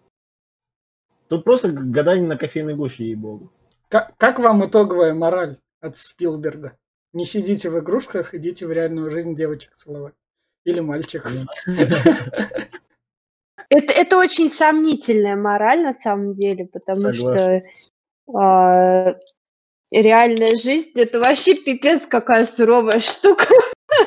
[1.27, 3.51] Тут просто гадание на кофейной гуще, ей-богу.
[3.89, 6.77] Как, как вам итоговая мораль от Спилберга?
[7.13, 10.13] Не сидите в игрушках, идите в реальную жизнь девочек целовать.
[10.65, 11.31] Или мальчиков.
[13.69, 17.63] Это, это очень сомнительная мораль на самом деле, потому Согласен.
[18.29, 19.19] что э,
[19.91, 23.45] реальная жизнь это вообще пипец какая суровая штука.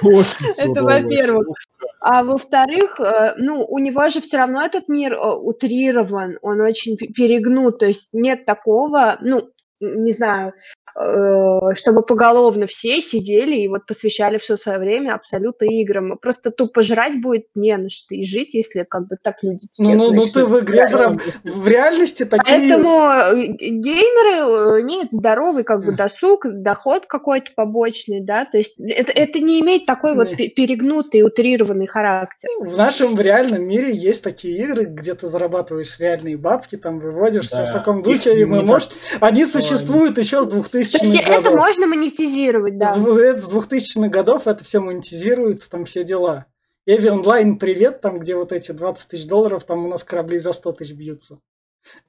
[0.58, 1.56] Это во-первых.
[2.00, 6.96] А во-вторых, э, ну, у него же все равно этот мир э, утрирован, он очень
[6.96, 9.50] перегнут, то есть нет такого, ну,
[9.80, 10.52] не знаю,
[10.96, 16.18] Э, чтобы поголовно все сидели и вот посвящали все свое время абсолютно играм.
[16.20, 19.94] Просто тупо жрать будет не на что и жить, если как бы так люди все
[19.94, 20.86] Ну, ну, ну ты в игре
[21.44, 22.58] в реальности такие...
[22.58, 28.80] Поэтому э, геймеры э, имеют здоровый как бы досуг, доход какой-то побочный, да, то есть
[28.80, 32.48] это, это не имеет такой вот перегнутый, утрированный характер.
[32.60, 37.48] В нашем в реальном мире есть такие игры, где ты зарабатываешь реальные бабки, там выводишь
[37.48, 37.62] да.
[37.62, 41.46] все в таком духе, и мы, может, они существуют еще с 2000 2000-х годов.
[41.46, 42.92] Это можно монетизировать, да.
[42.92, 46.46] Это с 2000-х годов это все монетизируется, там все дела.
[46.86, 50.52] Эви онлайн, привет, там где вот эти 20 тысяч долларов, там у нас корабли за
[50.52, 51.38] 100 тысяч бьются.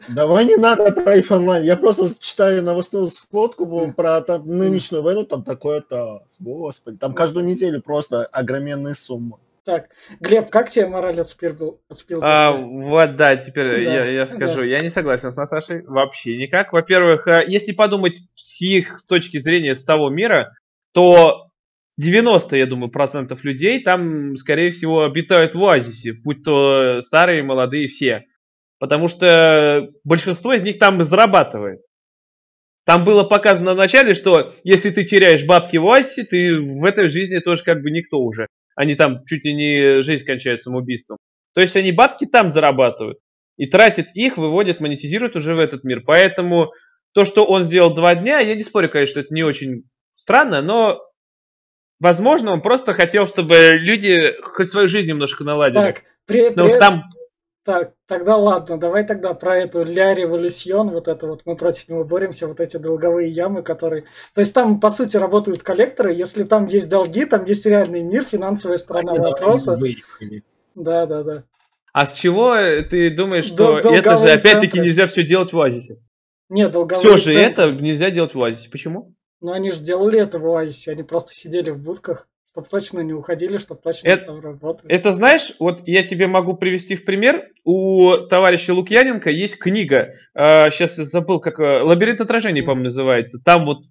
[0.10, 1.64] Давай не надо про их онлайн.
[1.64, 7.82] Я просто читаю новостную сводку про там, нынешнюю войну, там такое-то, господи, там каждую неделю
[7.82, 9.38] просто огроменные суммы.
[9.64, 9.90] Так,
[10.20, 11.78] Глеб, как тебе мораль от Спилберга?
[12.22, 14.58] А, вот, да, теперь да, я, я скажу.
[14.58, 14.66] Да.
[14.66, 16.74] Я не согласен с Наташей вообще никак.
[16.74, 20.56] Во-первых, э, если подумать с их точки зрения с того мира,
[20.94, 21.52] то
[21.98, 27.88] 90, я думаю, процентов людей там, скорее всего, обитают в оазисе, будь то старые, молодые,
[27.88, 28.26] все.
[28.80, 31.82] Потому что большинство из них там зарабатывает.
[32.84, 37.38] Там было показано вначале, что если ты теряешь бабки в оазисе, ты в этой жизни
[37.38, 41.18] тоже как бы никто уже они там чуть ли не жизнь кончают самоубийством.
[41.54, 43.20] То есть они бабки там зарабатывают
[43.58, 46.02] и тратят их, выводят, монетизируют уже в этот мир.
[46.06, 46.72] Поэтому
[47.14, 49.84] то, что он сделал два дня, я не спорю, конечно, это не очень
[50.16, 51.02] странно, но
[52.00, 55.82] возможно, он просто хотел, чтобы люди хоть свою жизнь немножко наладили.
[55.82, 56.80] Так, при, Потому при...
[56.80, 57.04] там
[57.64, 62.04] так, тогда ладно, давай тогда про эту Ля Революцион, вот это вот, мы против него
[62.04, 64.06] боремся, вот эти долговые ямы, которые...
[64.34, 68.24] То есть там, по сути, работают коллекторы, если там есть долги, там есть реальный мир,
[68.24, 69.78] финансовая сторона Они вопроса.
[70.76, 71.44] Да, да, да.
[71.94, 72.56] А с чего
[72.90, 75.98] ты думаешь, что Дол- это же опять-таки нельзя все делать в Оазисе?
[76.50, 77.42] Нет, долговые Все же центры.
[77.42, 78.70] это нельзя делать в Оазисе.
[78.70, 79.14] Почему?
[79.42, 82.28] Ну, они же делали это в Оазисе, они просто сидели в будках.
[82.52, 84.92] Чтобы точно не уходили, чтобы точно это, там работали.
[84.92, 87.48] Это знаешь, вот я тебе могу привести в пример.
[87.64, 93.40] У товарища Лукьяненко есть книга, э, сейчас забыл, как э, «Лабиринт отражений», по-моему, называется.
[93.40, 93.86] Там вот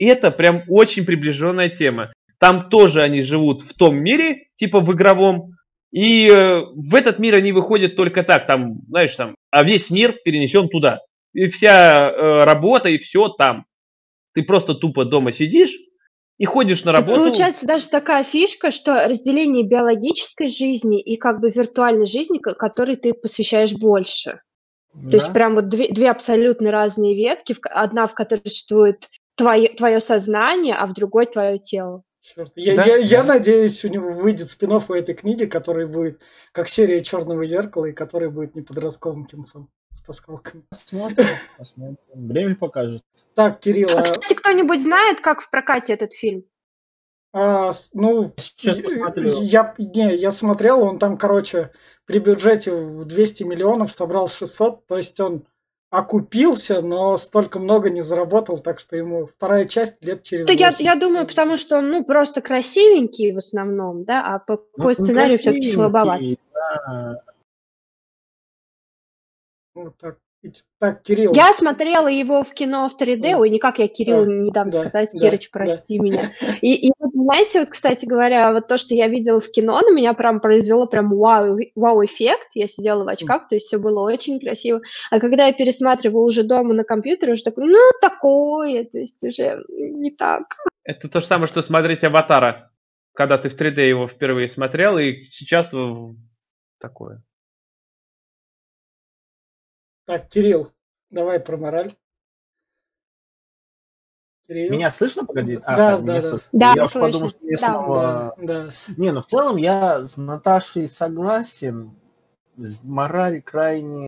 [0.00, 2.12] это прям очень приближенная тема.
[2.38, 5.52] Там тоже они живут в том мире, типа в игровом,
[5.92, 10.16] и э, в этот мир они выходят только так, там, знаешь, там, а весь мир
[10.24, 11.00] перенесен туда.
[11.34, 13.66] И вся э, работа, и все там.
[14.34, 15.72] Ты просто тупо дома сидишь,
[16.38, 17.14] и ходишь на работу.
[17.14, 22.96] Так получается даже такая фишка, что разделение биологической жизни и как бы виртуальной жизни, которой
[22.96, 24.40] ты посвящаешь больше.
[24.94, 25.10] Да.
[25.10, 30.00] То есть прям вот две, две абсолютно разные ветки, одна в которой существует твое, твое
[30.00, 32.02] сознание, а в другой твое тело.
[32.22, 32.84] Черт, я, да?
[32.84, 36.20] я, я надеюсь, у него выйдет спин у этой книги, который будет
[36.52, 40.64] как серия Черного зеркала, и который будет не подростковым кинцом с паскалками.
[40.70, 41.26] Посмотрим,
[41.58, 41.98] посмотрим.
[42.14, 43.02] Время покажет.
[43.34, 43.88] Так, Кирилл.
[43.90, 44.02] А, а...
[44.02, 46.44] Кстати, кто-нибудь знает, как в прокате этот фильм?
[47.34, 48.76] А, ну, Сейчас
[49.40, 51.70] я, не, я смотрел, он там, короче,
[52.04, 55.46] при бюджете в 200 миллионов собрал 600, то есть он
[55.88, 60.70] окупился, но столько много не заработал, так что ему вторая часть лет через Да я,
[60.70, 60.84] 8.
[60.84, 64.94] я думаю, потому что он, ну, просто красивенький в основном, да, а по, Ну, по
[64.94, 66.20] сценарию все-таки слабоват.
[66.54, 67.22] да.
[69.74, 70.18] Вот так.
[70.80, 71.32] Так, Кирилл.
[71.34, 74.78] Я смотрела его в кино в 3D, ой, никак я Кирилл Да, не дам да,
[74.78, 75.58] сказать, да, Кирыч, да.
[75.60, 76.32] прости меня.
[76.60, 79.92] И, и вот, знаете, вот, кстати говоря, вот то, что я видела в кино, на
[79.92, 82.48] меня прям произвело прям вау, вау-эффект.
[82.54, 84.80] Я сидела в очках, то есть все было очень красиво.
[85.12, 89.64] А когда я пересматривала уже дома на компьютере, уже такой, ну, такое, то есть уже
[89.68, 90.56] не так.
[90.82, 92.72] Это то же самое, что смотреть «Аватара»,
[93.14, 96.14] когда ты в 3D его впервые смотрел, и сейчас в-
[96.80, 97.22] такое.
[100.12, 100.70] Так, Кирилл,
[101.08, 101.96] давай про мораль.
[104.46, 104.70] Кирилл.
[104.70, 105.58] Меня слышно, погоди?
[105.64, 106.20] А, Да, так, да, да.
[106.20, 106.48] слышно.
[106.52, 107.08] Да, я уж слышно.
[107.08, 107.66] подумал, что я Да.
[107.66, 108.34] снова...
[108.36, 108.70] Да, да.
[108.98, 111.96] Не, ну в целом я с Наташей согласен.
[112.84, 114.06] Мораль крайне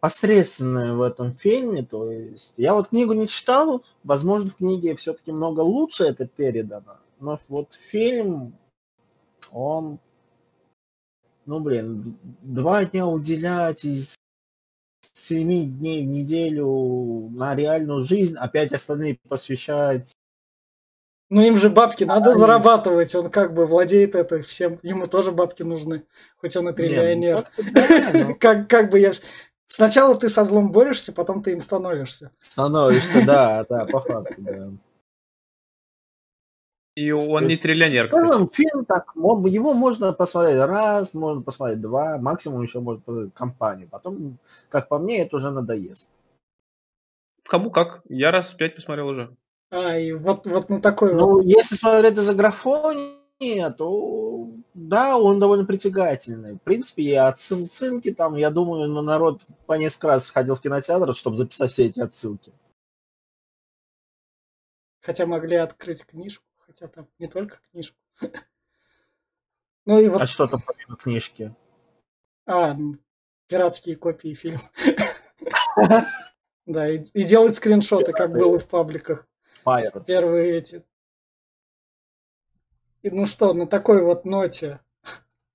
[0.00, 1.82] посредственная в этом фильме.
[1.82, 6.96] То есть я вот книгу не читал, возможно, в книге все-таки много лучше это передано.
[7.20, 8.56] Но вот фильм,
[9.52, 9.98] он,
[11.46, 14.16] ну блин, два дня уделять из
[15.00, 20.12] семи дней в неделю на реальную жизнь, опять остальные посвящать
[21.30, 22.38] Ну им же бабки надо Мораль.
[22.38, 26.04] зарабатывать, он как бы владеет это всем, ему тоже бабки нужны,
[26.36, 27.44] хоть он и ну, триллионер.
[28.12, 29.12] но Как, как бы я...
[29.66, 32.30] Сначала ты со злом борешься, потом ты им становишься.
[32.40, 34.70] становишься, да, да, по факту, да.
[36.94, 41.42] И он То не есть, триллионер, В целом фильм так, его можно посмотреть раз, можно
[41.42, 43.88] посмотреть два, максимум еще можно посмотреть компанию.
[43.88, 44.38] Потом,
[44.68, 46.08] как по мне, это уже надоест.
[47.44, 48.02] Кому как.
[48.08, 49.36] Я раз в пять посмотрел уже.
[49.70, 51.20] А, и вот, вот на такой вот.
[51.20, 56.54] Ну, если смотреть из-за графония, то да, он довольно притягательный.
[56.54, 61.12] В принципе, и отсылки там, я думаю, ну, народ по несколько раз ходил в кинотеатр,
[61.14, 62.52] чтобы записать все эти отсылки.
[65.00, 66.44] Хотя могли открыть книжку,
[66.74, 67.96] хотя там не только книжку.
[69.86, 71.54] Ну и вот, А что там помимо книжки?
[72.46, 72.74] а,
[73.48, 74.60] пиратские копии фильма.
[76.66, 79.26] Да, и, и делать скриншоты, как было в пабликах.
[79.66, 80.02] Pirates.
[80.06, 80.82] Первые эти.
[83.02, 84.80] И ну что, на такой вот ноте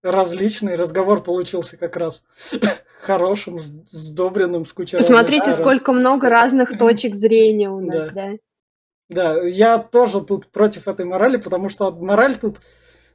[0.03, 2.23] различный разговор получился как раз
[3.01, 8.09] хорошим, сдобренным, с кучей Посмотрите, сколько много разных точек зрения у нас, Да.
[8.11, 8.37] да.
[9.09, 12.57] Да, я тоже тут против этой морали, потому что мораль тут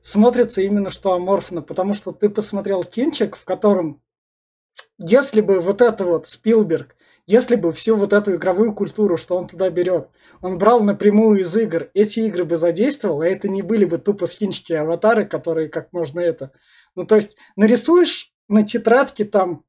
[0.00, 4.02] смотрится именно что аморфно, потому что ты посмотрел кинчик, в котором,
[4.98, 6.96] если бы вот это вот Спилберг,
[7.26, 10.08] если бы всю вот эту игровую культуру, что он туда берет,
[10.42, 14.26] он брал напрямую из игр, эти игры бы задействовал, а это не были бы тупо
[14.26, 16.52] скинчики аватары, которые как можно это.
[16.96, 19.64] Ну, то есть нарисуешь на тетрадке там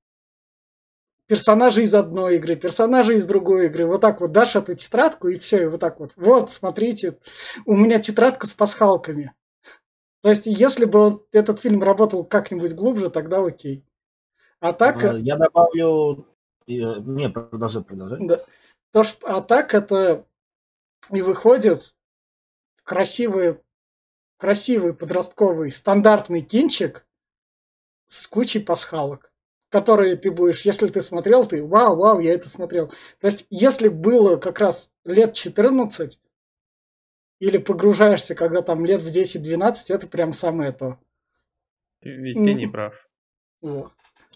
[1.28, 3.86] персонажи из одной игры, персонажи из другой игры.
[3.86, 6.12] Вот так вот дашь эту тетрадку и все, и вот так вот.
[6.16, 7.18] Вот, смотрите,
[7.66, 9.34] у меня тетрадка с пасхалками.
[10.22, 13.84] То есть, если бы этот фильм работал как-нибудь глубже, тогда окей.
[14.60, 16.26] А так, А, Я добавлю...
[16.68, 16.72] э,
[17.06, 18.18] Не, продолжай, продолжай.
[18.22, 18.44] да,
[18.92, 20.26] то, что, а так это
[21.12, 21.94] и выходит
[22.84, 23.60] красивый,
[24.38, 27.06] красивый подростковый стандартный кинчик
[28.08, 29.32] с кучей пасхалок,
[29.76, 32.94] которые ты будешь, если ты смотрел, ты вау, вау, я это смотрел.
[33.20, 36.18] То есть, если было как раз лет 14,
[37.42, 40.98] или погружаешься, когда там лет в 10-12, это прям самое то.
[42.02, 42.94] Ведь ты не прав.
[43.62, 43.92] Вот.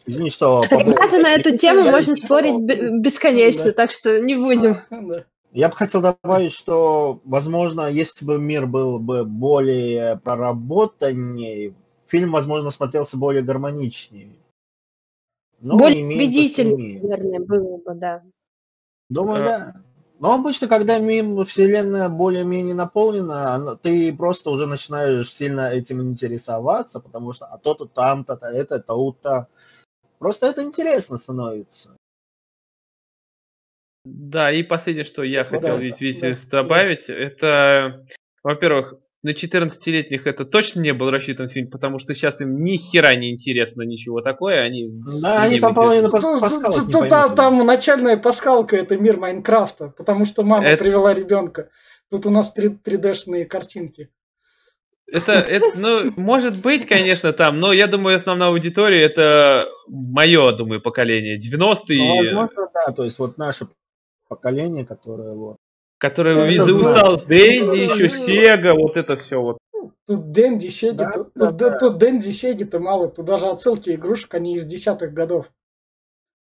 [0.05, 0.61] Извини, что...
[0.69, 4.75] Ребята, на эту тему можно спорить бе- бесконечно, так что не будем.
[5.53, 11.75] Я бы хотел добавить, что, возможно, если бы мир был бы более проработаннее,
[12.07, 14.35] фильм, возможно, смотрелся более гармоничнее.
[15.61, 18.23] Но Более убедительно, наверное, было бы, да.
[19.09, 19.73] Думаю, да.
[20.19, 27.31] Но обычно, когда мим вселенная более-менее наполнена, ты просто уже начинаешь сильно этим интересоваться, потому
[27.31, 29.47] что а то-то там-то, то это, то-то.
[30.17, 31.95] Просто это интересно становится.
[34.03, 36.49] Да, и последнее, что я Ну хотел да, ведь, да, Витя, да.
[36.49, 38.05] добавить, это,
[38.43, 43.15] во-первых, на 14-летних это точно не был рассчитан фильм, потому что сейчас им ни хера
[43.15, 44.89] не интересно ничего такое, они...
[45.21, 47.35] Да, они там половину пас- Ну, пасхалок не поймут.
[47.35, 51.69] Там начальная пасхалка это мир Майнкрафта, потому что мама Это- привела ребенка.
[52.09, 54.09] Тут у нас 3D-шные картинки.
[55.11, 60.81] Это, это, ну, может быть, конечно, там, но я думаю, основная аудитория это мое, думаю,
[60.81, 62.93] поколение, 90-е, Ну, возможно, да.
[62.93, 63.67] То есть вот наше
[64.27, 65.57] поколение, которое вот.
[65.99, 66.81] Которое это из знаю.
[66.81, 69.57] устал Дэнди, еще Сега, вот это все вот.
[70.07, 71.77] Тут Дэнди, Сеги, Да, тут, да, тут- да.
[71.77, 75.45] тут Дэнди, Сеги-то мало, тут даже отсылки игрушек, они из десятых годов.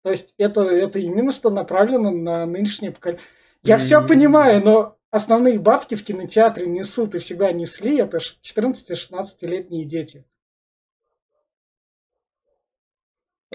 [0.03, 3.23] То есть это, это именно что направлено на нынешнее поколение.
[3.64, 10.26] Я все понимаю, но основные бабки в кинотеатре несут и всегда несли, это 14-16-летние дети.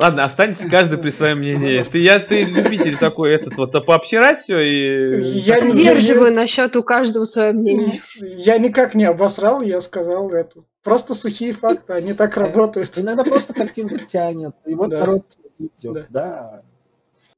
[0.01, 1.83] Ладно, останется каждый при своем мнении.
[1.83, 5.23] Ты, я, ты любитель такой, этот вот, пообсирать все и...
[5.23, 8.01] Я не- Поддерживаю насчет у каждого свое мнение.
[8.21, 10.65] Я никак не обосрал, я сказал это.
[10.83, 12.97] Просто сухие факты, они так работают.
[12.97, 15.01] Иногда просто картинка тянет, и вот Да.
[15.01, 15.27] народ
[15.59, 15.67] Да.
[15.67, 16.07] идет.
[16.11, 16.63] Да.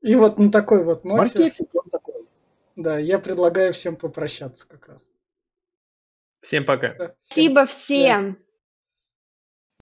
[0.00, 2.14] И вот на такой вот ноте, Маркетинг он такой.
[2.76, 5.08] да, я предлагаю всем попрощаться как раз.
[6.40, 6.94] Всем пока.
[6.98, 7.14] Да.
[7.24, 8.38] Спасибо всем.